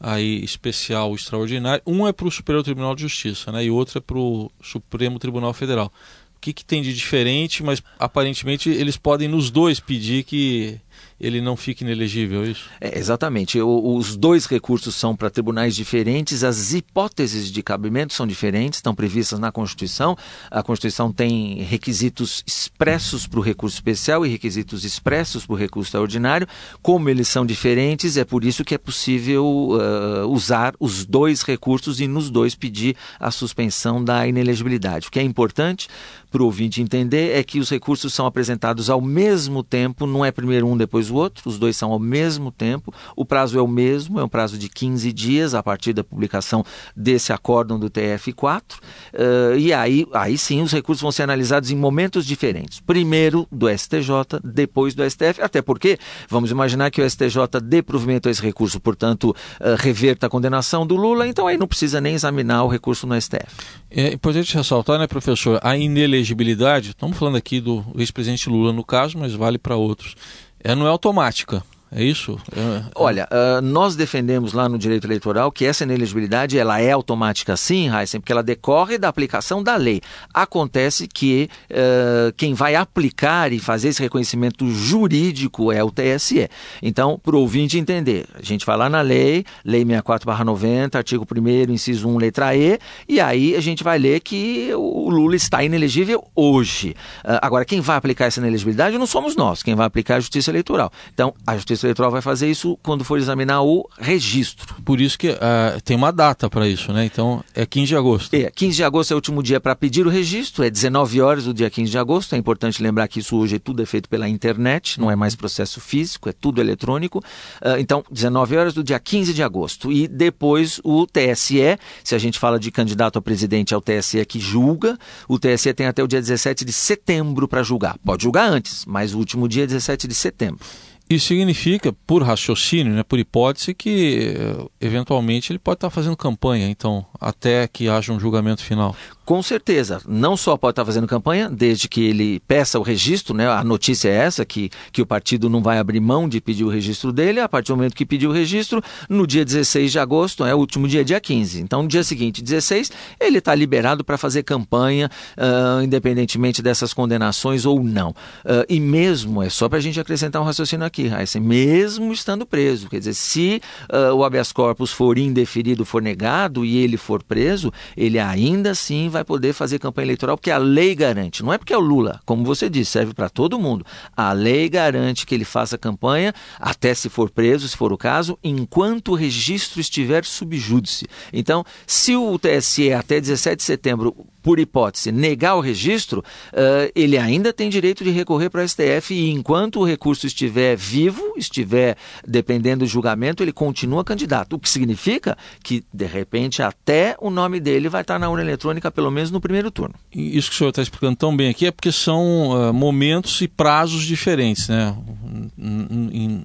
aí 0.00 0.42
especial 0.42 1.14
extraordinário. 1.14 1.82
Um 1.86 2.08
é 2.08 2.12
para 2.12 2.26
o 2.26 2.30
Superior 2.30 2.64
Tribunal 2.64 2.94
de 2.94 3.02
Justiça, 3.02 3.52
né? 3.52 3.64
E 3.64 3.70
outro 3.70 3.98
é 3.98 4.00
para 4.00 4.18
o 4.18 4.50
Supremo 4.62 5.18
Tribunal 5.18 5.52
Federal. 5.52 5.92
O 6.36 6.40
que, 6.40 6.54
que 6.54 6.64
tem 6.64 6.80
de 6.80 6.94
diferente, 6.94 7.62
mas 7.62 7.82
aparentemente 7.98 8.70
eles 8.70 8.96
podem 8.96 9.28
nos 9.28 9.50
dois 9.50 9.78
pedir 9.78 10.24
que 10.24 10.80
ele 11.20 11.40
não 11.40 11.56
fique 11.56 11.84
inelegível, 11.84 12.44
é 12.44 12.48
isso? 12.48 12.70
É, 12.80 12.98
exatamente. 12.98 13.60
O, 13.60 13.96
os 13.96 14.16
dois 14.16 14.46
recursos 14.46 14.94
são 14.94 15.14
para 15.14 15.30
tribunais 15.30 15.76
diferentes, 15.76 16.42
as 16.42 16.72
hipóteses 16.72 17.50
de 17.52 17.62
cabimento 17.62 18.14
são 18.14 18.26
diferentes, 18.26 18.78
estão 18.78 18.94
previstas 18.94 19.38
na 19.38 19.52
Constituição. 19.52 20.16
A 20.50 20.62
Constituição 20.62 21.12
tem 21.12 21.62
requisitos 21.62 22.42
expressos 22.46 23.26
para 23.26 23.38
o 23.38 23.42
recurso 23.42 23.76
especial 23.76 24.24
e 24.24 24.28
requisitos 24.28 24.84
expressos 24.84 25.44
para 25.44 25.54
o 25.54 25.58
recurso 25.58 25.88
extraordinário. 25.88 26.46
Como 26.80 27.08
eles 27.08 27.28
são 27.28 27.44
diferentes, 27.44 28.16
é 28.16 28.24
por 28.24 28.44
isso 28.44 28.64
que 28.64 28.74
é 28.74 28.78
possível 28.78 29.44
uh, 29.44 30.26
usar 30.28 30.74
os 30.80 31.04
dois 31.04 31.42
recursos 31.42 32.00
e 32.00 32.06
nos 32.06 32.30
dois 32.30 32.54
pedir 32.54 32.96
a 33.18 33.30
suspensão 33.30 34.02
da 34.02 34.26
inelegibilidade. 34.26 35.08
O 35.08 35.10
que 35.10 35.18
é 35.18 35.22
importante 35.22 35.88
para 36.30 36.42
o 36.42 36.46
ouvinte 36.46 36.80
entender 36.80 37.36
é 37.36 37.42
que 37.42 37.58
os 37.58 37.68
recursos 37.68 38.14
são 38.14 38.24
apresentados 38.24 38.88
ao 38.88 39.00
mesmo 39.00 39.62
tempo, 39.62 40.06
não 40.06 40.24
é 40.24 40.30
primeiro 40.30 40.66
um, 40.66 40.76
depois 40.76 40.89
o 40.92 41.14
outro, 41.14 41.48
os 41.48 41.58
dois 41.58 41.76
são 41.76 41.92
ao 41.92 41.98
mesmo 41.98 42.50
tempo, 42.50 42.92
o 43.16 43.24
prazo 43.24 43.58
é 43.58 43.62
o 43.62 43.68
mesmo, 43.68 44.18
é 44.18 44.24
um 44.24 44.28
prazo 44.28 44.58
de 44.58 44.68
15 44.68 45.12
dias 45.12 45.54
a 45.54 45.62
partir 45.62 45.92
da 45.92 46.02
publicação 46.02 46.64
desse 46.96 47.32
acórdão 47.32 47.78
do 47.78 47.88
TF4, 47.90 48.60
uh, 48.60 48.80
eh, 49.12 49.58
e 49.58 49.72
aí, 49.72 50.06
aí 50.12 50.36
sim 50.36 50.62
os 50.62 50.72
recursos 50.72 51.02
vão 51.02 51.12
ser 51.12 51.22
analisados 51.22 51.70
em 51.70 51.76
momentos 51.76 52.26
diferentes. 52.26 52.80
Primeiro 52.80 53.46
do 53.50 53.68
STJ, 53.68 54.40
depois 54.42 54.94
do 54.94 55.08
STF, 55.08 55.40
até 55.40 55.62
porque 55.62 55.98
vamos 56.28 56.50
imaginar 56.50 56.90
que 56.90 57.00
o 57.00 57.08
STJ 57.08 57.60
dê 57.62 57.82
provimento 57.82 58.28
a 58.28 58.32
esse 58.32 58.42
recurso, 58.42 58.80
portanto, 58.80 59.30
uh, 59.30 59.76
reverta 59.78 60.26
a 60.26 60.30
condenação 60.30 60.86
do 60.86 60.96
Lula, 60.96 61.26
então 61.26 61.46
aí 61.46 61.56
não 61.56 61.66
precisa 61.66 62.00
nem 62.00 62.14
examinar 62.14 62.64
o 62.64 62.68
recurso 62.68 63.06
no 63.06 63.20
STF. 63.20 63.46
É 63.90 64.12
importante 64.12 64.56
ressaltar, 64.56 64.98
né, 64.98 65.06
professor, 65.06 65.58
a 65.62 65.76
inelegibilidade 65.76 66.40
elegibilidade, 66.40 66.90
estamos 66.90 67.16
falando 67.16 67.36
aqui 67.36 67.60
do 67.60 67.84
ex-presidente 67.96 68.48
Lula 68.48 68.72
no 68.72 68.84
caso, 68.84 69.18
mas 69.18 69.34
vale 69.34 69.58
para 69.58 69.76
outros, 69.76 70.14
é, 70.62 70.74
não 70.74 70.86
é 70.86 70.90
automática. 70.90 71.62
É 71.92 72.04
isso? 72.04 72.38
É, 72.54 72.60
é... 72.60 72.84
Olha, 72.94 73.28
uh, 73.30 73.60
nós 73.60 73.96
defendemos 73.96 74.52
lá 74.52 74.68
no 74.68 74.78
direito 74.78 75.06
eleitoral 75.06 75.50
que 75.50 75.64
essa 75.64 75.82
inelegibilidade 75.82 76.56
ela 76.56 76.80
é 76.80 76.92
automática 76.92 77.56
sim, 77.56 77.90
Heisen, 77.92 78.20
porque 78.20 78.32
ela 78.32 78.42
decorre 78.42 78.96
da 78.96 79.08
aplicação 79.08 79.62
da 79.62 79.74
lei. 79.76 80.00
Acontece 80.32 81.08
que 81.08 81.48
uh, 81.70 82.32
quem 82.36 82.54
vai 82.54 82.76
aplicar 82.76 83.52
e 83.52 83.58
fazer 83.58 83.88
esse 83.88 84.00
reconhecimento 84.00 84.68
jurídico 84.70 85.72
é 85.72 85.82
o 85.82 85.90
TSE. 85.90 86.48
Então, 86.80 87.18
para 87.18 87.34
o 87.34 87.40
ouvinte 87.40 87.76
entender, 87.76 88.26
a 88.34 88.42
gente 88.42 88.64
vai 88.64 88.76
lá 88.76 88.88
na 88.88 89.00
lei, 89.00 89.44
Lei 89.64 89.84
64-90, 89.84 90.94
artigo 90.94 91.26
1 91.30 91.72
inciso 91.72 92.08
1, 92.08 92.18
letra 92.18 92.54
E, 92.54 92.78
e 93.08 93.20
aí 93.20 93.56
a 93.56 93.60
gente 93.60 93.82
vai 93.82 93.98
ler 93.98 94.20
que 94.20 94.70
o 94.74 95.10
Lula 95.10 95.34
está 95.34 95.62
inelegível 95.64 96.24
hoje. 96.36 96.90
Uh, 97.24 97.38
agora, 97.42 97.64
quem 97.64 97.80
vai 97.80 97.96
aplicar 97.96 98.26
essa 98.26 98.40
inelegibilidade 98.40 98.96
não 98.96 99.06
somos 99.06 99.34
nós, 99.34 99.62
quem 99.62 99.74
vai 99.74 99.86
aplicar 99.86 100.14
é 100.14 100.16
a 100.18 100.20
Justiça 100.20 100.50
Eleitoral. 100.50 100.92
Então, 101.12 101.34
a 101.46 101.56
Justiça 101.56 101.79
Justiça 101.80 101.86
Eleitoral 101.86 102.10
vai 102.10 102.20
fazer 102.20 102.50
isso 102.50 102.78
quando 102.82 103.04
for 103.04 103.18
examinar 103.18 103.62
o 103.62 103.88
registro. 103.98 104.74
Por 104.84 105.00
isso 105.00 105.18
que 105.18 105.30
uh, 105.30 105.80
tem 105.84 105.96
uma 105.96 106.12
data 106.12 106.48
para 106.50 106.68
isso, 106.68 106.92
né? 106.92 107.04
Então 107.04 107.42
é 107.54 107.64
15 107.64 107.86
de 107.86 107.96
agosto. 107.96 108.34
É, 108.34 108.50
15 108.50 108.76
de 108.76 108.84
agosto 108.84 109.10
é 109.12 109.14
o 109.14 109.16
último 109.16 109.42
dia 109.42 109.60
para 109.60 109.74
pedir 109.74 110.06
o 110.06 110.10
registro, 110.10 110.62
é 110.62 110.70
19 110.70 111.20
horas 111.20 111.44
do 111.44 111.54
dia 111.54 111.70
15 111.70 111.90
de 111.90 111.98
agosto. 111.98 112.34
É 112.34 112.38
importante 112.38 112.82
lembrar 112.82 113.08
que 113.08 113.20
isso 113.20 113.36
hoje 113.36 113.58
tudo 113.58 113.82
é 113.82 113.86
feito 113.86 114.08
pela 114.08 114.28
internet, 114.28 115.00
não 115.00 115.10
é 115.10 115.16
mais 115.16 115.34
processo 115.34 115.80
físico, 115.80 116.28
é 116.28 116.32
tudo 116.32 116.60
eletrônico. 116.60 117.18
Uh, 117.18 117.78
então, 117.78 118.04
19 118.10 118.56
horas 118.56 118.74
do 118.74 118.84
dia 118.84 118.98
15 118.98 119.32
de 119.32 119.42
agosto. 119.42 119.90
E 119.90 120.06
depois 120.06 120.80
o 120.84 121.06
TSE, 121.06 121.78
se 122.04 122.14
a 122.14 122.18
gente 122.18 122.38
fala 122.38 122.58
de 122.58 122.70
candidato 122.70 123.18
a 123.18 123.22
presidente, 123.22 123.72
é 123.72 123.76
o 123.76 123.80
TSE 123.80 124.24
que 124.26 124.38
julga. 124.38 124.98
O 125.28 125.38
TSE 125.38 125.72
tem 125.72 125.86
até 125.86 126.02
o 126.02 126.06
dia 126.06 126.20
17 126.20 126.64
de 126.64 126.72
setembro 126.72 127.48
para 127.48 127.62
julgar. 127.62 127.96
Pode 128.04 128.22
julgar 128.22 128.50
antes, 128.50 128.84
mas 128.84 129.14
o 129.14 129.18
último 129.18 129.48
dia 129.48 129.64
é 129.64 129.66
17 129.66 130.06
de 130.06 130.14
setembro. 130.14 130.64
Isso 131.10 131.26
significa, 131.26 131.92
por 132.06 132.22
raciocínio, 132.22 132.94
né, 132.94 133.02
por 133.02 133.18
hipótese, 133.18 133.74
que 133.74 134.32
eh, 134.36 134.66
eventualmente 134.80 135.50
ele 135.50 135.58
pode 135.58 135.78
estar 135.78 135.90
fazendo 135.90 136.16
campanha, 136.16 136.68
então, 136.68 137.04
até 137.20 137.66
que 137.66 137.88
haja 137.88 138.12
um 138.12 138.20
julgamento 138.20 138.62
final. 138.62 138.94
Com 139.30 139.44
certeza, 139.44 140.02
não 140.08 140.36
só 140.36 140.56
pode 140.56 140.72
estar 140.72 140.84
fazendo 140.84 141.06
campanha, 141.06 141.48
desde 141.48 141.88
que 141.88 142.02
ele 142.02 142.40
peça 142.48 142.80
o 142.80 142.82
registro, 142.82 143.32
né? 143.32 143.46
A 143.48 143.62
notícia 143.62 144.08
é 144.08 144.12
essa, 144.12 144.44
que, 144.44 144.70
que 144.90 145.00
o 145.00 145.06
partido 145.06 145.48
não 145.48 145.62
vai 145.62 145.78
abrir 145.78 146.00
mão 146.00 146.28
de 146.28 146.40
pedir 146.40 146.64
o 146.64 146.68
registro 146.68 147.12
dele, 147.12 147.38
a 147.38 147.48
partir 147.48 147.68
do 147.68 147.76
momento 147.76 147.94
que 147.94 148.04
pediu 148.04 148.30
o 148.30 148.32
registro, 148.32 148.82
no 149.08 149.28
dia 149.28 149.44
16 149.44 149.92
de 149.92 150.00
agosto, 150.00 150.44
é 150.44 150.52
o 150.52 150.58
último 150.58 150.88
dia, 150.88 151.04
dia 151.04 151.20
15. 151.20 151.60
Então, 151.60 151.84
no 151.84 151.88
dia 151.88 152.02
seguinte, 152.02 152.42
16, 152.42 152.90
ele 153.20 153.38
está 153.38 153.54
liberado 153.54 154.02
para 154.02 154.18
fazer 154.18 154.42
campanha, 154.42 155.08
uh, 155.38 155.80
independentemente 155.80 156.60
dessas 156.60 156.92
condenações 156.92 157.64
ou 157.64 157.84
não. 157.84 158.10
Uh, 158.10 158.66
e 158.68 158.80
mesmo, 158.80 159.44
é 159.44 159.48
só 159.48 159.68
para 159.68 159.78
a 159.78 159.80
gente 159.80 160.00
acrescentar 160.00 160.42
um 160.42 160.44
raciocínio 160.44 160.84
aqui, 160.84 161.06
Heisen, 161.06 161.40
mesmo 161.40 162.12
estando 162.12 162.44
preso, 162.44 162.88
quer 162.88 162.98
dizer, 162.98 163.14
se 163.14 163.62
uh, 163.92 164.12
o 164.12 164.24
habeas 164.24 164.50
corpus 164.50 164.90
for 164.90 165.16
indeferido, 165.16 165.84
for 165.84 166.02
negado 166.02 166.64
e 166.64 166.78
ele 166.78 166.96
for 166.96 167.22
preso, 167.22 167.72
ele 167.96 168.18
ainda 168.18 168.72
assim 168.72 169.08
vai 169.08 169.19
vai 169.20 169.24
poder 169.24 169.52
fazer 169.52 169.78
campanha 169.78 170.06
eleitoral 170.06 170.36
porque 170.36 170.50
a 170.50 170.58
lei 170.58 170.94
garante. 170.94 171.42
Não 171.42 171.52
é 171.52 171.58
porque 171.58 171.72
é 171.72 171.76
o 171.76 171.80
Lula, 171.80 172.20
como 172.24 172.44
você 172.44 172.68
disse, 172.68 172.92
serve 172.92 173.14
para 173.14 173.28
todo 173.28 173.58
mundo. 173.58 173.84
A 174.16 174.32
lei 174.32 174.68
garante 174.68 175.26
que 175.26 175.34
ele 175.34 175.44
faça 175.44 175.78
campanha, 175.78 176.34
até 176.58 176.94
se 176.94 177.08
for 177.08 177.30
preso, 177.30 177.68
se 177.68 177.76
for 177.76 177.92
o 177.92 177.98
caso, 177.98 178.38
enquanto 178.42 179.12
o 179.12 179.14
registro 179.14 179.80
estiver 179.80 180.24
subjúdice. 180.24 181.06
Então, 181.32 181.64
se 181.86 182.16
o 182.16 182.38
TSE 182.38 182.92
até 182.92 183.20
17 183.20 183.56
de 183.56 183.62
setembro 183.62 184.14
por 184.42 184.58
hipótese, 184.58 185.12
negar 185.12 185.56
o 185.56 185.60
registro, 185.60 186.20
uh, 186.20 186.90
ele 186.94 187.18
ainda 187.18 187.52
tem 187.52 187.68
direito 187.68 188.02
de 188.02 188.10
recorrer 188.10 188.48
para 188.48 188.62
o 188.62 188.68
STF 188.68 189.12
e 189.12 189.30
enquanto 189.30 189.80
o 189.80 189.84
recurso 189.84 190.26
estiver 190.26 190.76
vivo, 190.76 191.34
estiver 191.36 191.96
dependendo 192.26 192.80
do 192.80 192.86
julgamento, 192.86 193.42
ele 193.42 193.52
continua 193.52 194.02
candidato. 194.02 194.54
O 194.54 194.58
que 194.58 194.68
significa 194.68 195.36
que, 195.62 195.84
de 195.92 196.06
repente, 196.06 196.62
até 196.62 197.16
o 197.20 197.28
nome 197.28 197.60
dele 197.60 197.88
vai 197.88 198.00
estar 198.00 198.18
na 198.18 198.30
urna 198.30 198.42
eletrônica, 198.42 198.90
pelo 198.90 199.09
menos 199.10 199.30
no 199.30 199.40
primeiro 199.40 199.70
turno. 199.70 199.94
Isso 200.14 200.48
que 200.50 200.54
o 200.54 200.58
senhor 200.58 200.70
está 200.70 200.82
explicando 200.82 201.16
tão 201.16 201.36
bem 201.36 201.48
aqui 201.50 201.66
é 201.66 201.70
porque 201.70 201.92
são 201.92 202.50
uh, 202.50 202.72
momentos 202.72 203.40
e 203.40 203.48
prazos 203.48 204.04
diferentes, 204.04 204.68
né? 204.68 204.96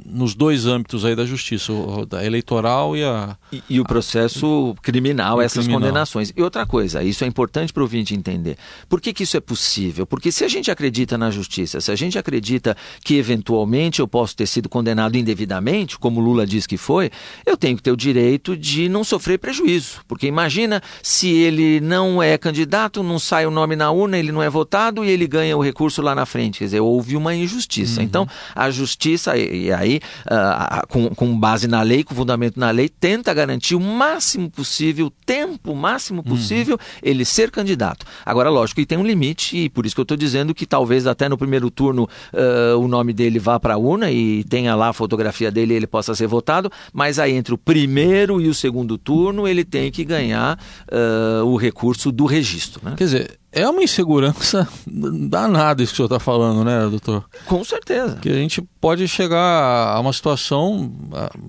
nos 0.05 0.35
dois 0.35 0.65
âmbitos 0.65 1.05
aí 1.05 1.15
da 1.15 1.25
justiça, 1.25 1.71
o, 1.71 2.05
da 2.05 2.25
eleitoral 2.25 2.95
e 2.95 3.03
a. 3.03 3.37
E, 3.51 3.63
e 3.69 3.79
o 3.79 3.85
processo 3.85 4.75
a, 4.77 4.81
criminal, 4.81 5.41
essas 5.41 5.65
criminal. 5.65 5.81
condenações. 5.81 6.33
E 6.35 6.41
outra 6.41 6.65
coisa, 6.65 7.03
isso 7.03 7.23
é 7.23 7.27
importante 7.27 7.71
para 7.71 7.83
ouvinte 7.83 8.13
entender. 8.13 8.57
Por 8.87 9.01
que, 9.01 9.13
que 9.13 9.23
isso 9.23 9.37
é 9.37 9.39
possível? 9.39 10.05
Porque 10.05 10.31
se 10.31 10.43
a 10.43 10.47
gente 10.47 10.69
acredita 10.69 11.17
na 11.17 11.31
justiça, 11.31 11.79
se 11.79 11.91
a 11.91 11.95
gente 11.95 12.17
acredita 12.17 12.75
que 13.03 13.15
eventualmente 13.15 13.99
eu 13.99 14.07
posso 14.07 14.35
ter 14.35 14.47
sido 14.47 14.69
condenado 14.69 15.17
indevidamente, 15.17 15.97
como 15.97 16.19
Lula 16.19 16.45
diz 16.45 16.67
que 16.67 16.77
foi, 16.77 17.09
eu 17.45 17.57
tenho 17.57 17.77
que 17.77 17.83
ter 17.83 17.91
o 17.91 17.97
direito 17.97 18.55
de 18.57 18.89
não 18.89 19.03
sofrer 19.03 19.39
prejuízo. 19.39 20.01
Porque 20.07 20.27
imagina 20.27 20.81
se 21.01 21.29
ele 21.29 21.79
não 21.79 22.21
é 22.21 22.37
candidato, 22.45 23.03
não 23.03 23.19
sai 23.19 23.45
o 23.45 23.51
nome 23.51 23.75
na 23.75 23.91
urna, 23.91 24.17
ele 24.17 24.31
não 24.31 24.41
é 24.41 24.49
votado 24.49 25.03
e 25.03 25.09
ele 25.09 25.27
ganha 25.27 25.55
o 25.55 25.61
recurso 25.61 26.01
lá 26.01 26.15
na 26.15 26.25
frente. 26.25 26.59
Quer 26.59 26.65
dizer, 26.65 26.79
houve 26.79 27.15
uma 27.15 27.35
injustiça. 27.35 27.99
Uhum. 27.99 28.05
Então, 28.05 28.27
a 28.55 28.69
justiça, 28.71 29.37
e, 29.37 29.71
aí, 29.71 29.99
uh, 30.25 30.87
com, 30.87 31.09
com, 31.13 31.37
base 31.37 31.67
na 31.67 31.81
lei, 31.81 32.03
com 32.03 32.15
fundamento 32.15 32.59
na 32.59 32.71
lei, 32.71 32.89
tenta 32.89 33.33
garantir 33.33 33.75
o 33.75 33.79
máximo 33.79 34.49
possível, 34.49 35.07
o 35.07 35.11
tempo 35.11 35.75
máximo 35.75 36.23
uhum. 36.25 36.35
possível, 36.35 36.75
uhum. 36.75 36.99
ele 37.03 37.25
ser 37.25 37.51
candidato 37.51 37.65
candidato. 37.65 38.05
Agora, 38.25 38.49
lógico 38.49 38.79
que 38.79 38.85
tem 38.85 38.97
um 38.97 39.05
limite, 39.05 39.57
e 39.57 39.69
por 39.69 39.85
isso 39.85 39.95
que 39.95 40.01
eu 40.01 40.03
estou 40.03 40.17
dizendo 40.17 40.53
que 40.53 40.65
talvez 40.65 41.07
até 41.07 41.27
no 41.27 41.37
primeiro 41.37 41.69
turno 41.69 42.07
uh, 42.33 42.79
o 42.79 42.87
nome 42.87 43.11
dele 43.11 43.39
vá 43.39 43.59
para 43.59 43.73
a 43.73 43.77
urna 43.77 44.11
e 44.11 44.43
tenha 44.45 44.75
lá 44.75 44.89
a 44.89 44.93
fotografia 44.93 45.51
dele 45.51 45.73
e 45.73 45.77
ele 45.77 45.87
possa 45.87 46.15
ser 46.15 46.27
votado, 46.27 46.71
mas 46.93 47.19
aí 47.19 47.33
entre 47.33 47.53
o 47.53 47.57
primeiro 47.57 48.41
e 48.41 48.47
o 48.47 48.53
segundo 48.53 48.97
turno 48.97 49.47
ele 49.47 49.63
tem 49.63 49.91
que 49.91 50.03
ganhar 50.03 50.59
uh, 50.91 51.45
o 51.45 51.57
recurso 51.57 52.11
do 52.11 52.25
registro. 52.35 52.81
Né? 52.83 52.93
Quer 52.97 53.03
dizer, 53.05 53.39
é 53.51 53.67
uma 53.67 53.83
insegurança 53.83 54.67
danada 54.85 55.81
isso 55.81 55.93
que 55.93 55.95
o 55.95 55.97
senhor 55.97 56.07
está 56.07 56.19
falando, 56.19 56.63
né, 56.63 56.87
doutor? 56.89 57.23
Com 57.45 57.63
certeza. 57.63 58.17
Que 58.17 58.29
a 58.29 58.33
gente 58.33 58.61
pode 58.81 59.07
chegar 59.07 59.95
a 59.95 59.99
uma 59.99 60.11
situação, 60.11 60.91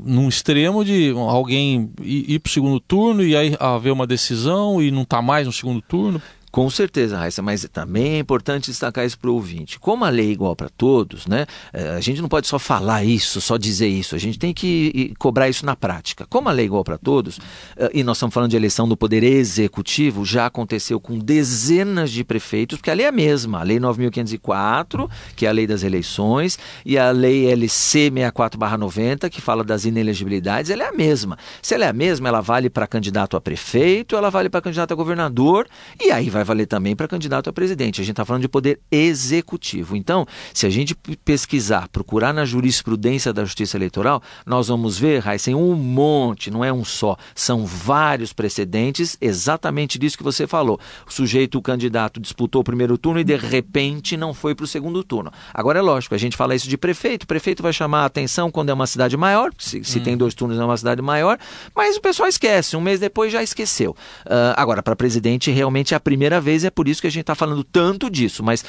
num 0.05 0.29
extremo 0.29 0.85
de 0.85 1.13
alguém 1.17 1.91
ir 2.01 2.39
para 2.39 2.49
o 2.49 2.53
segundo 2.53 2.81
turno 2.81 3.23
e 3.23 3.37
aí 3.37 3.57
haver 3.59 3.93
uma 3.93 4.07
decisão 4.07 4.81
e 4.81 4.91
não 4.91 5.03
estar 5.03 5.19
tá 5.19 5.23
mais 5.23 5.47
no 5.47 5.53
segundo 5.53 5.83
turno. 5.83 6.23
Com 6.57 6.71
certeza, 6.71 7.19
Raíssa, 7.19 7.43
mas 7.43 7.69
também 7.71 8.15
é 8.15 8.19
importante 8.19 8.71
destacar 8.71 9.05
isso 9.05 9.19
para 9.19 9.29
o 9.29 9.35
ouvinte. 9.35 9.79
Como 9.79 10.07
a 10.07 10.09
lei 10.09 10.29
é 10.29 10.33
igual 10.33 10.57
para 10.57 10.71
todos, 10.71 11.27
né, 11.27 11.45
eh, 11.71 11.91
a 11.91 12.01
gente 12.01 12.23
não 12.23 12.31
pode 12.31 12.47
só 12.47 12.59
falar 12.59 13.05
isso, 13.05 13.43
só 13.43 13.59
dizer 13.59 13.89
isso, 13.89 14.15
a 14.15 14.19
gente 14.19 14.39
tem 14.39 14.55
que 14.55 15.13
cobrar 15.19 15.51
isso 15.51 15.67
na 15.67 15.77
prática. 15.77 16.25
Como 16.31 16.49
a 16.49 16.53
lei 16.53 16.65
é 16.65 16.67
igual 16.67 16.83
para 16.83 16.97
todos, 16.97 17.39
eh, 17.77 17.91
e 17.93 18.03
nós 18.03 18.17
estamos 18.17 18.33
falando 18.33 18.53
de 18.53 18.57
eleição 18.57 18.89
do 18.89 18.97
Poder 18.97 19.23
Executivo, 19.23 20.25
já 20.25 20.47
aconteceu 20.47 20.99
com 20.99 21.19
dezenas 21.19 22.11
de 22.11 22.25
prefeitos, 22.25 22.79
porque 22.79 22.91
a 22.91 22.95
lei 22.95 23.05
é 23.05 23.11
a 23.11 23.13
mesma, 23.13 23.61
a 23.61 23.63
Lei 23.63 23.79
9.504, 23.79 25.11
que 25.37 25.45
é 25.45 25.51
a 25.51 25.53
lei 25.53 25.67
das 25.67 25.83
eleições, 25.83 26.59
e 26.87 26.97
a 26.97 27.11
Lei 27.11 27.51
LC 27.51 28.11
64-90, 28.11 29.29
que 29.29 29.43
fala 29.43 29.63
das 29.63 29.85
inelegibilidades, 29.85 30.71
ela 30.71 30.85
é 30.85 30.89
a 30.89 30.93
mesma. 30.93 31.37
Se 31.61 31.75
ela 31.75 31.85
é 31.85 31.89
a 31.89 31.93
mesma, 31.93 32.31
ela 32.31 32.41
vale 32.41 32.71
para 32.71 32.87
candidato 32.87 33.37
a 33.37 33.43
prefeito, 33.43 34.17
ela 34.17 34.31
vale 34.31 34.49
para 34.49 34.63
candidato 34.63 34.93
a 34.93 34.95
governador, 34.95 35.69
e 36.01 36.11
aí 36.11 36.31
vai 36.31 36.46
valer 36.47 36.67
também 36.67 36.97
para 36.97 37.09
candidato 37.09 37.51
a 37.51 37.53
presidente. 37.53 38.01
A 38.01 38.05
gente 38.05 38.13
está 38.13 38.25
falando 38.25 38.43
de 38.43 38.49
poder 38.49 38.81
executivo. 38.91 39.97
Então, 39.97 40.27
se 40.55 40.67
a 40.67 40.71
gente 40.71 40.95
pesquisar, 41.25 41.89
procurar 41.89 42.33
na 42.33 42.45
jurisprudência 42.45 43.33
da 43.33 43.45
Justiça 43.45 43.77
Eleitoral, 43.77 44.23
nós 44.47 44.69
vamos 44.69 44.99
ver, 44.99 45.19
Raíssen, 45.19 45.55
um 45.55 45.75
monte, 45.75 46.51
não 46.51 46.65
é 46.65 46.73
um 46.73 46.85
só, 46.85 47.17
são 47.35 47.67
vários 47.67 48.33
precedentes 48.33 49.19
exatamente 49.21 49.99
disso 49.99 50.17
que 50.17 50.23
você 50.23 50.47
falou. 50.47 50.81
O 51.07 51.13
sujeito, 51.13 51.59
o 51.59 51.63
candidato, 51.63 52.21
disputou 52.21 52.61
o 52.61 52.65
primeiro 52.65 52.97
turno 52.97 53.21
e 53.21 53.25
de 53.25 53.37
repente 53.37 54.17
não 54.17 54.33
foi 54.33 54.55
para 54.55 54.65
o 54.65 54.67
segundo 54.67 55.03
turno. 55.03 55.33
Agora 55.53 55.79
é 55.79 55.83
lógico, 55.83 56.15
a 56.15 56.19
gente 56.19 56.37
fala 56.37 56.55
isso 56.55 56.69
de 56.69 56.79
prefeito, 56.79 57.25
o 57.25 57.27
prefeito 57.27 57.63
vai 57.63 57.73
chamar 57.73 58.03
a 58.03 58.05
atenção 58.07 58.51
quando 58.51 58.71
é 58.71 58.75
uma 58.75 58.87
cidade 58.87 59.17
maior, 59.17 59.51
se, 59.59 59.83
se 59.83 59.99
hum. 59.99 60.03
tem 60.03 60.17
dois 60.17 60.35
turnos 60.35 60.59
é 60.59 60.65
uma 60.65 60.77
cidade 60.77 61.03
maior, 61.03 61.39
mas 61.75 61.97
o 61.97 62.01
pessoal 62.01 62.29
esquece, 62.29 62.77
um 62.77 62.81
mês 62.81 63.01
depois 63.01 63.33
já 63.33 63.43
esqueceu. 63.43 63.91
Uh, 64.25 64.55
agora, 64.57 64.83
para 64.83 64.95
presidente, 64.95 65.51
realmente 65.51 65.95
é 65.95 65.97
a 65.97 66.01
primeira 66.01 66.36
vez, 66.41 66.65
é 66.65 66.71
por 66.71 66.89
isso 66.89 67.01
que 67.01 67.07
a 67.07 67.11
gente 67.11 67.23
está 67.23 67.35
falando 67.35 67.65
tanto 67.65 68.11
disso, 68.11 68.43
mas 68.43 68.65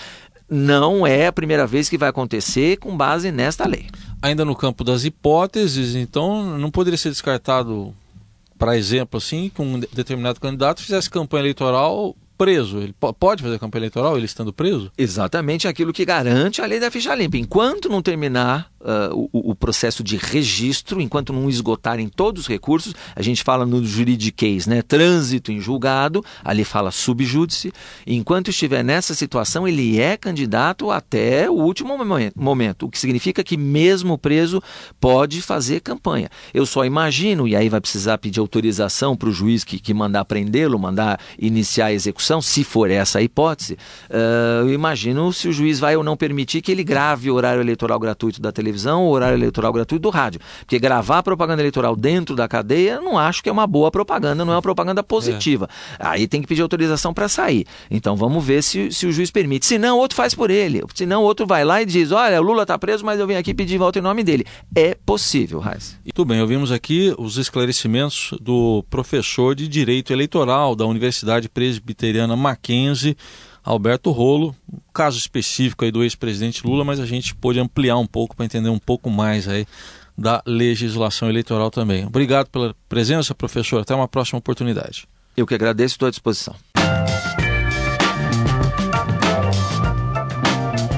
não 0.50 1.06
é 1.06 1.28
a 1.28 1.34
primeira 1.34 1.68
vez 1.68 1.90
que 1.90 1.98
vai 1.98 2.10
acontecer 2.10 2.78
com 2.78 2.96
base 2.96 3.32
nesta 3.32 3.68
lei. 3.68 3.88
Ainda 4.22 4.46
no 4.46 4.56
campo 4.56 4.84
das 4.84 5.04
hipóteses, 5.04 5.96
então 5.96 6.58
não 6.58 6.72
poderia 6.72 6.98
ser 6.98 7.10
descartado, 7.10 7.94
para 8.58 8.78
exemplo, 8.78 9.18
assim, 9.18 9.52
que 9.54 9.62
um 9.62 9.80
determinado 9.80 10.40
candidato 10.40 10.82
fizesse 10.82 11.10
campanha 11.10 11.42
eleitoral 11.42 12.16
preso. 12.38 12.78
Ele 12.78 12.96
pode 13.20 13.42
fazer 13.42 13.60
campanha 13.60 13.82
eleitoral 13.82 14.16
ele 14.16 14.26
estando 14.26 14.54
preso? 14.54 14.92
Exatamente 14.98 15.68
aquilo 15.68 15.92
que 15.92 16.06
garante 16.06 16.62
a 16.62 16.66
lei 16.66 16.80
da 16.80 16.92
ficha 16.92 17.16
limpa. 17.16 17.38
Enquanto 17.38 17.90
não 17.90 18.02
terminar 18.02 18.72
uh, 18.88 19.30
o, 19.34 19.52
o, 19.52 19.56
processo 19.56 20.04
de 20.04 20.16
registro, 20.16 21.02
enquanto 21.02 21.34
não 21.34 21.50
esgotarem 21.50 22.08
todos 22.08 22.44
os 22.44 22.48
recursos, 22.48 22.94
a 23.16 23.22
gente 23.22 23.44
fala 23.44 23.66
no 23.66 23.86
juridiquês, 23.86 24.66
né? 24.66 24.82
Trânsito 24.82 25.52
em 25.52 25.60
julgado, 25.60 26.24
ali 26.44 26.64
fala 26.64 26.90
subjúdice. 26.90 27.74
Enquanto 28.06 28.50
estiver 28.50 28.84
nessa 28.84 29.14
situação, 29.14 29.68
ele 29.68 30.00
é 30.00 30.16
candidato 30.16 30.90
até 30.90 31.50
o 31.50 31.54
último 31.54 31.98
momento, 32.36 32.86
o 32.86 32.90
que 32.90 32.98
significa 32.98 33.44
que 33.44 33.58
mesmo 33.58 34.18
preso 34.18 34.62
pode 35.00 35.42
fazer 35.42 35.82
campanha. 35.82 36.30
Eu 36.54 36.66
só 36.66 36.86
imagino, 36.86 37.48
e 37.48 37.56
aí 37.56 37.68
vai 37.68 37.82
precisar 37.82 38.18
pedir 38.18 38.40
autorização 38.40 39.16
para 39.16 39.30
o 39.30 39.34
juiz 39.34 39.64
que, 39.64 39.80
que 39.80 39.94
mandar 39.94 40.24
prendê-lo, 40.26 40.80
mandar 40.80 41.20
iniciar 41.38 41.88
a 41.88 41.94
execução, 41.94 42.42
se 42.42 42.64
for 42.64 42.90
essa 42.90 43.20
a 43.20 43.22
hipótese, 43.22 43.74
uh, 44.10 44.68
eu 44.68 44.74
imagino 44.74 45.32
se 45.34 45.48
o 45.48 45.52
juiz 45.52 45.80
vai 45.80 45.96
ou 45.96 46.04
não 46.04 46.16
permitir 46.16 46.62
que 46.62 46.72
ele 46.72 46.84
grave 46.84 47.30
o 47.30 47.36
horário 47.36 47.62
eleitoral 47.62 48.00
gratuito 48.00 48.42
da 48.42 48.52
televisão 48.52 48.77
televisão, 48.78 49.06
o 49.06 49.10
horário 49.10 49.38
eleitoral 49.38 49.74
gratuito 49.74 50.02
do 50.02 50.10
rádio. 50.10 50.40
Porque 50.60 50.80
gravar 50.80 51.24
propaganda 51.24 51.62
eleitoral 51.62 51.96
dentro 51.96 52.36
da 52.36 52.48
cadeia, 52.48 53.02
não 53.02 53.18
acho 53.18 53.42
que 53.42 53.50
é 53.50 53.52
uma 53.52 53.66
boa 53.66 53.90
propaganda, 53.90 54.46
não 54.46 54.54
é 54.54 54.56
uma 54.56 54.62
propaganda 54.62 55.04
positiva. 55.04 55.68
É. 56.00 56.08
Aí 56.08 56.28
tem 56.28 56.42
que 56.42 56.48
pedir 56.48 56.62
autorização 56.62 57.14
para 57.14 57.28
sair. 57.28 57.66
Então 57.90 58.16
vamos 58.16 58.46
ver 58.46 58.62
se, 58.62 58.92
se 58.92 59.06
o 59.08 59.12
juiz 59.12 59.32
permite. 59.32 59.66
Se 59.66 59.78
não, 59.78 59.98
outro 59.98 60.16
faz 60.16 60.36
por 60.36 60.50
ele. 60.50 60.84
Se 60.94 61.06
não, 61.06 61.24
outro 61.24 61.46
vai 61.46 61.66
lá 61.66 61.82
e 61.82 61.86
diz: 61.86 62.12
olha, 62.12 62.40
o 62.40 62.44
Lula 62.44 62.62
está 62.62 62.78
preso, 62.78 63.04
mas 63.04 63.20
eu 63.20 63.28
vim 63.28 63.36
aqui 63.36 63.54
pedir 63.54 63.78
volta 63.78 64.00
em 64.00 64.02
nome 64.02 64.24
dele. 64.24 64.46
É 64.76 64.96
possível, 65.06 65.60
Raiz. 65.60 65.98
Tudo 66.14 66.28
bem, 66.28 66.42
ouvimos 66.42 66.72
aqui 66.72 67.14
os 67.18 67.38
esclarecimentos 67.38 68.34
do 68.40 68.84
professor 68.90 69.56
de 69.56 69.68
Direito 69.68 70.14
Eleitoral 70.14 70.76
da 70.76 70.86
Universidade 70.86 71.50
Presbiteriana 71.50 72.36
Mackenzie. 72.36 73.18
Alberto 73.68 74.12
Rolo, 74.12 74.56
um 74.72 74.80
caso 74.94 75.18
específico 75.18 75.84
aí 75.84 75.92
do 75.92 76.02
ex-presidente 76.02 76.66
Lula, 76.66 76.86
mas 76.86 77.02
a 77.02 77.06
gente 77.06 77.36
pôde 77.36 77.60
ampliar 77.60 77.98
um 77.98 78.08
pouco 78.08 78.34
para 78.34 78.46
entender 78.46 78.70
um 78.70 78.80
pouco 78.80 79.10
mais 79.10 79.46
aí 79.46 79.68
da 80.18 80.42
legislação 80.48 81.30
eleitoral 81.30 81.70
também. 81.70 82.06
Obrigado 82.06 82.48
pela 82.48 82.74
presença, 82.88 83.36
professor. 83.36 83.82
Até 83.82 83.94
uma 83.94 84.08
próxima 84.08 84.40
oportunidade. 84.40 85.06
Eu 85.36 85.46
que 85.46 85.54
agradeço, 85.54 85.96
estou 85.96 86.08
à 86.08 86.10
disposição. 86.10 86.56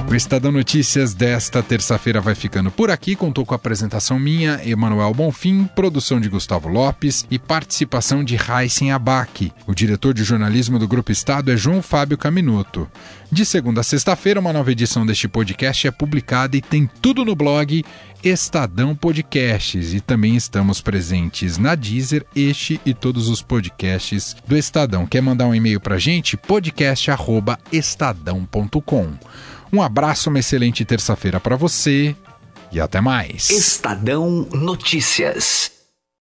O 0.09 0.15
Estadão 0.15 0.51
Notícias 0.51 1.13
desta 1.13 1.61
terça-feira 1.61 2.19
vai 2.19 2.33
ficando 2.33 2.71
por 2.71 2.89
aqui. 2.89 3.15
Contou 3.15 3.45
com 3.45 3.53
a 3.53 3.57
apresentação 3.57 4.17
minha, 4.17 4.59
Emanuel 4.65 5.13
Bonfim, 5.13 5.69
produção 5.75 6.19
de 6.19 6.27
Gustavo 6.27 6.67
Lopes 6.67 7.27
e 7.29 7.37
participação 7.37 8.23
de 8.23 8.35
Raíssen 8.35 8.91
Abac. 8.91 9.51
O 9.67 9.75
diretor 9.75 10.15
de 10.15 10.23
jornalismo 10.23 10.79
do 10.79 10.87
Grupo 10.87 11.11
Estado 11.11 11.51
é 11.51 11.57
João 11.57 11.83
Fábio 11.83 12.17
Caminuto. 12.17 12.89
De 13.31 13.45
segunda 13.45 13.81
a 13.81 13.83
sexta-feira, 13.83 14.39
uma 14.39 14.51
nova 14.51 14.71
edição 14.71 15.05
deste 15.05 15.27
podcast 15.27 15.87
é 15.87 15.91
publicada 15.91 16.57
e 16.57 16.61
tem 16.61 16.89
tudo 16.99 17.23
no 17.23 17.35
blog 17.35 17.85
Estadão 18.23 18.95
Podcasts. 18.95 19.93
E 19.93 20.01
também 20.01 20.35
estamos 20.35 20.81
presentes 20.81 21.59
na 21.59 21.75
Deezer, 21.75 22.25
este 22.35 22.81
e 22.83 22.95
todos 22.95 23.29
os 23.29 23.43
podcasts 23.43 24.35
do 24.47 24.57
Estadão. 24.57 25.05
Quer 25.05 25.21
mandar 25.21 25.45
um 25.45 25.53
e-mail 25.53 25.79
para 25.79 25.99
gente? 25.99 26.35
podcast.estadão.com. 26.35 29.13
Um 29.71 29.81
abraço, 29.81 30.29
uma 30.29 30.39
excelente 30.39 30.83
terça-feira 30.83 31.39
para 31.39 31.55
você 31.55 32.15
e 32.71 32.79
até 32.79 32.99
mais. 33.01 33.49
Estadão 33.49 34.47
Notícias. 34.51 35.78